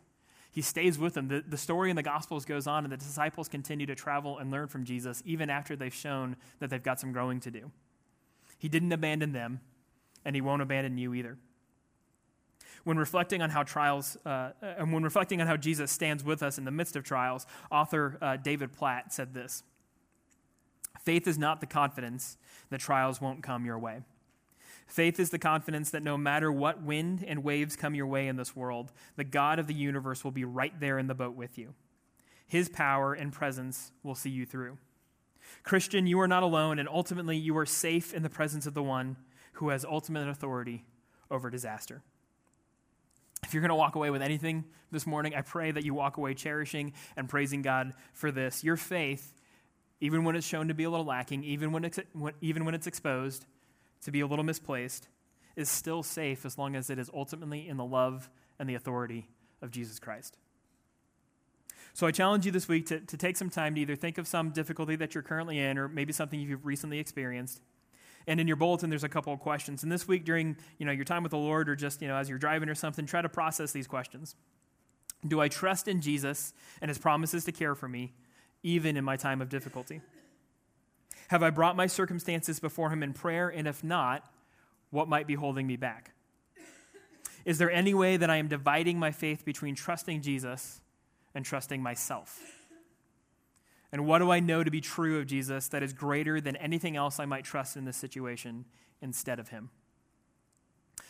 he 0.53 0.63
stays 0.63 0.99
with 0.99 1.13
them. 1.13 1.29
The, 1.29 1.45
the 1.47 1.59
story 1.59 1.91
in 1.91 1.97
the 1.97 2.03
Gospels 2.03 2.47
goes 2.47 2.67
on, 2.67 2.85
and 2.85 2.91
the 2.91 2.97
disciples 2.97 3.47
continue 3.47 3.85
to 3.85 3.95
travel 3.95 4.39
and 4.39 4.51
learn 4.51 4.69
from 4.69 4.87
Jesus 4.87 5.23
even 5.27 5.51
after 5.51 5.77
they've 5.77 5.93
shown 5.93 6.35
that 6.61 6.71
they've 6.71 6.83
got 6.83 6.99
some 6.99 7.13
growing 7.13 7.41
to 7.41 7.51
do. 7.51 7.71
He 8.57 8.71
didn't 8.71 8.91
abandon 8.91 9.33
them, 9.33 9.61
and 10.25 10.35
he 10.35 10.41
won't 10.41 10.63
abandon 10.63 10.97
you 10.97 11.13
either. 11.13 11.37
When 12.87 12.99
reflecting 12.99 13.43
on 13.43 13.51
how 13.51 13.65
trials, 13.65 14.17
uh, 14.25 14.51
and 14.63 14.93
when 14.93 15.03
reflecting 15.03 15.41
on 15.41 15.49
how 15.49 15.57
Jesus 15.57 15.91
stands 15.91 16.23
with 16.23 16.41
us 16.41 16.57
in 16.57 16.65
the 16.65 16.71
midst 16.71 16.95
of 16.95 17.03
trials, 17.03 17.45
author 17.69 18.17
uh, 18.23 18.37
David 18.37 18.73
Platt 18.73 19.13
said 19.13 19.35
this 19.35 19.65
Faith 21.01 21.27
is 21.27 21.37
not 21.37 21.61
the 21.61 21.67
confidence 21.67 22.37
that 22.71 22.79
trials 22.79 23.21
won't 23.21 23.43
come 23.43 23.65
your 23.65 23.77
way. 23.77 24.03
Faith 24.87 25.19
is 25.19 25.31
the 25.31 25.39
confidence 25.41 25.91
that 25.91 26.05
no 26.05 26.17
matter 26.17 26.53
what 26.53 26.81
wind 26.81 27.25
and 27.27 27.43
waves 27.43 27.75
come 27.75 27.97
your 27.97 28.07
way 28.07 28.29
in 28.29 28.37
this 28.37 28.55
world, 28.55 28.93
the 29.17 29.25
God 29.25 29.59
of 29.59 29.67
the 29.67 29.75
universe 29.75 30.23
will 30.23 30.31
be 30.31 30.45
right 30.45 30.79
there 30.79 30.97
in 30.97 31.09
the 31.09 31.15
boat 31.17 31.35
with 31.35 31.59
you. 31.59 31.75
His 32.47 32.69
power 32.69 33.15
and 33.15 33.33
presence 33.33 33.91
will 34.05 34.15
see 34.15 34.31
you 34.31 34.47
through. 34.47 34.79
Christian, 35.65 36.07
you 36.07 36.21
are 36.21 36.29
not 36.29 36.45
alone, 36.45 36.79
and 36.79 36.89
ultimately 36.89 37.37
you 37.37 37.59
are 37.59 37.67
safe 37.67 38.15
in 38.15 38.23
the 38.23 38.31
presence 38.31 38.65
of 38.65 38.75
the 38.75 38.83
one 38.85 39.17
who 39.55 39.71
has 39.71 39.85
ultimate 39.85 40.29
authority 40.29 40.85
over 41.33 41.51
disaster. 41.51 42.05
If 43.45 43.55
you're 43.55 43.61
going 43.61 43.69
to 43.69 43.77
walk 43.77 43.95
away 43.95 44.11
with 44.11 44.23
anything 44.23 44.65
this 44.91 45.07
morning, 45.07 45.35
I 45.35 45.43
pray 45.43 45.71
that 45.71 45.85
you 45.85 45.95
walk 45.95 46.17
away 46.17 46.35
cherishing 46.35 46.93
and 47.17 47.29
praising 47.29 47.63
God 47.63 47.93
for 48.13 48.31
this. 48.31 48.65
Your 48.65 48.77
faith, 48.77 49.35
even 50.01 50.25
when 50.25 50.37
it's 50.37 50.47
shown 50.47 50.69
to 50.69 50.75
be 50.75 50.85
a 50.85 50.91
little 50.91 51.07
lacking, 51.07 51.45
even 51.45 51.73
when 51.73 51.85
it's, 51.85 51.99
even 52.41 52.65
when 52.65 52.75
it's 52.75 52.87
exposed, 52.87 53.47
to 54.03 54.11
be 54.11 54.21
a 54.21 54.27
little 54.27 54.45
misplaced 54.45 55.09
is 55.57 55.69
still 55.69 56.03
safe 56.03 56.45
as 56.45 56.59
long 56.59 56.77
as 56.77 56.91
it 56.91 56.99
is 56.99 57.11
ultimately 57.15 57.67
in 57.69 57.77
the 57.77 57.85
love 57.85 58.29
and 58.59 58.69
the 58.69 58.75
authority 58.75 59.29
of 59.63 59.71
Jesus 59.71 59.99
Christ. 59.99 60.37
So 61.95 62.07
I 62.07 62.11
challenge 62.11 62.45
you 62.45 62.53
this 62.53 62.69
week 62.69 62.87
to, 62.87 63.01
to 63.01 63.17
take 63.17 63.39
some 63.39 63.49
time 63.49 63.75
to 63.75 63.81
either 63.81 63.97
think 63.97 64.19
of 64.19 64.29
some 64.29 64.51
difficulty 64.51 64.97
that 64.97 65.15
you're 65.15 65.23
currently 65.23 65.59
in 65.59 65.79
or 65.79 65.89
maybe 65.89 66.13
something 66.13 66.39
you've 66.39 66.67
recently 66.67 66.99
experienced. 66.99 67.63
And 68.27 68.41
in 68.41 68.47
your 68.47 68.57
bulletin, 68.57 68.91
there's 68.91 69.05
a 69.05 69.09
couple 69.09 69.33
of 69.33 69.41
questions. 69.41 69.83
And 69.83 69.93
this 69.93 70.09
week, 70.09 70.25
during 70.25 70.57
you 70.79 70.87
know, 70.87 70.93
your 70.93 71.05
time 71.05 71.23
with 71.23 71.31
the 71.31 71.39
Lord 71.39 71.69
or 71.69 71.77
just 71.77 72.03
you 72.03 72.09
know, 72.09 72.17
as 72.17 72.29
you're 72.29 72.39
driving 72.39 72.69
or 72.69 72.75
something, 72.75 73.07
try 73.07 73.23
to 73.23 73.29
process 73.29 73.73
these 73.73 73.87
questions. 73.87 74.35
Do 75.27 75.41
I 75.41 75.49
trust 75.49 75.89
in 75.89 76.01
Jesus 76.01 76.53
and 76.81 76.89
his 76.89 76.99
promises 76.99 77.45
to 77.45 77.53
care 77.53 77.75
for 77.75 77.89
me, 77.89 78.13
even 78.63 78.97
in 78.97 79.05
my 79.05 79.17
time 79.17 79.41
of 79.41 79.49
difficulty? 79.49 80.01
Have 81.29 81.43
I 81.43 81.51
brought 81.51 81.77
my 81.77 81.87
circumstances 81.87 82.61
before 82.61 82.91
him 82.91 83.03
in 83.03 83.13
prayer? 83.13 83.49
And 83.49 83.67
if 83.67 83.83
not, 83.83 84.25
what 84.91 85.09
might 85.09 85.27
be 85.27 85.35
holding 85.35 85.67
me 85.67 85.77
back? 85.77 86.13
Is 87.45 87.59
there 87.59 87.71
any 87.71 87.95
way 87.95 88.17
that 88.17 88.29
I 88.29 88.37
am 88.37 88.49
dividing 88.49 88.99
my 88.99 89.13
faith 89.13 89.45
between 89.45 89.75
trusting 89.75 90.21
Jesus 90.21 90.81
and 91.35 91.45
trusting 91.45 91.83
myself? 91.83 92.56
And 93.93 94.07
what 94.07 94.19
do 94.19 94.31
I 94.31 94.41
know 94.41 94.65
to 94.65 94.71
be 94.71 94.81
true 94.81 95.19
of 95.19 95.27
Jesus 95.27 95.69
that 95.69 95.83
is 95.83 95.93
greater 95.93 96.41
than 96.41 96.57
anything 96.57 96.97
else 96.97 97.21
I 97.21 97.25
might 97.25 97.45
trust 97.45 97.77
in 97.77 97.85
this 97.85 97.97
situation 97.97 98.65
instead 99.01 99.39
of 99.39 99.49
him? 99.49 99.71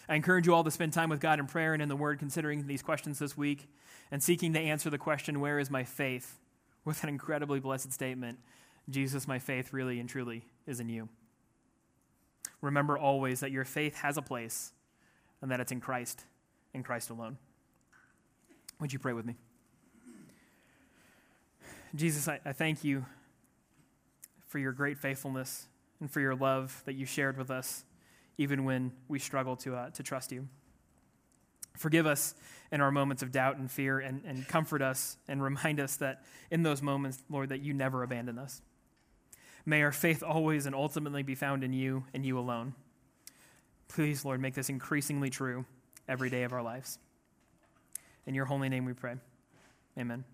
I 0.08 0.14
encourage 0.14 0.46
you 0.46 0.54
all 0.54 0.64
to 0.64 0.70
spend 0.70 0.92
time 0.92 1.08
with 1.08 1.20
God 1.20 1.40
in 1.40 1.46
prayer 1.46 1.72
and 1.72 1.82
in 1.82 1.88
the 1.88 1.96
Word, 1.96 2.18
considering 2.18 2.66
these 2.66 2.82
questions 2.82 3.18
this 3.18 3.36
week 3.36 3.68
and 4.10 4.22
seeking 4.22 4.52
to 4.52 4.60
answer 4.60 4.90
the 4.90 4.98
question, 4.98 5.40
Where 5.40 5.58
is 5.58 5.70
my 5.70 5.84
faith? 5.84 6.38
with 6.86 7.02
an 7.02 7.10
incredibly 7.10 7.60
blessed 7.60 7.92
statement 7.92 8.38
Jesus, 8.88 9.26
my 9.26 9.40
faith 9.40 9.72
really 9.72 9.98
and 9.98 10.08
truly 10.08 10.44
is 10.64 10.78
in 10.78 10.88
you. 10.88 11.08
Remember 12.60 12.96
always 12.96 13.40
that 13.40 13.50
your 13.50 13.64
faith 13.64 13.96
has 13.96 14.16
a 14.16 14.22
place 14.22 14.72
and 15.42 15.50
that 15.50 15.58
it's 15.58 15.72
in 15.72 15.80
Christ, 15.80 16.24
in 16.72 16.84
Christ 16.84 17.10
alone. 17.10 17.36
Would 18.78 18.92
you 18.92 19.00
pray 19.00 19.12
with 19.12 19.26
me? 19.26 19.34
Jesus, 21.96 22.28
I, 22.28 22.40
I 22.44 22.52
thank 22.52 22.84
you 22.84 23.06
for 24.46 24.58
your 24.58 24.72
great 24.72 24.98
faithfulness 24.98 25.66
and 26.00 26.10
for 26.10 26.20
your 26.20 26.34
love 26.34 26.82
that 26.84 26.94
you 26.94 27.06
shared 27.06 27.38
with 27.38 27.50
us, 27.50 27.84
even 28.38 28.64
when 28.64 28.92
we 29.08 29.18
struggle 29.18 29.56
to, 29.56 29.74
uh, 29.74 29.90
to 29.90 30.02
trust 30.02 30.30
you. 30.30 30.46
Forgive 31.76 32.06
us 32.06 32.34
in 32.72 32.80
our 32.80 32.90
moments 32.90 33.22
of 33.22 33.32
doubt 33.32 33.56
and 33.56 33.70
fear, 33.70 33.98
and, 33.98 34.22
and 34.26 34.46
comfort 34.46 34.82
us 34.82 35.16
and 35.28 35.42
remind 35.42 35.80
us 35.80 35.96
that 35.96 36.22
in 36.50 36.62
those 36.62 36.82
moments, 36.82 37.22
Lord, 37.30 37.48
that 37.50 37.60
you 37.60 37.72
never 37.72 38.02
abandon 38.02 38.38
us. 38.38 38.60
May 39.64 39.82
our 39.82 39.92
faith 39.92 40.22
always 40.22 40.66
and 40.66 40.74
ultimately 40.74 41.22
be 41.22 41.34
found 41.34 41.64
in 41.64 41.72
you 41.72 42.04
and 42.14 42.24
you 42.24 42.38
alone. 42.38 42.74
Please, 43.88 44.24
Lord, 44.24 44.40
make 44.40 44.54
this 44.54 44.68
increasingly 44.68 45.30
true 45.30 45.64
every 46.08 46.30
day 46.30 46.42
of 46.42 46.52
our 46.52 46.62
lives. 46.62 46.98
In 48.26 48.34
your 48.34 48.44
holy 48.44 48.68
name 48.68 48.84
we 48.84 48.92
pray. 48.92 49.14
Amen. 49.98 50.24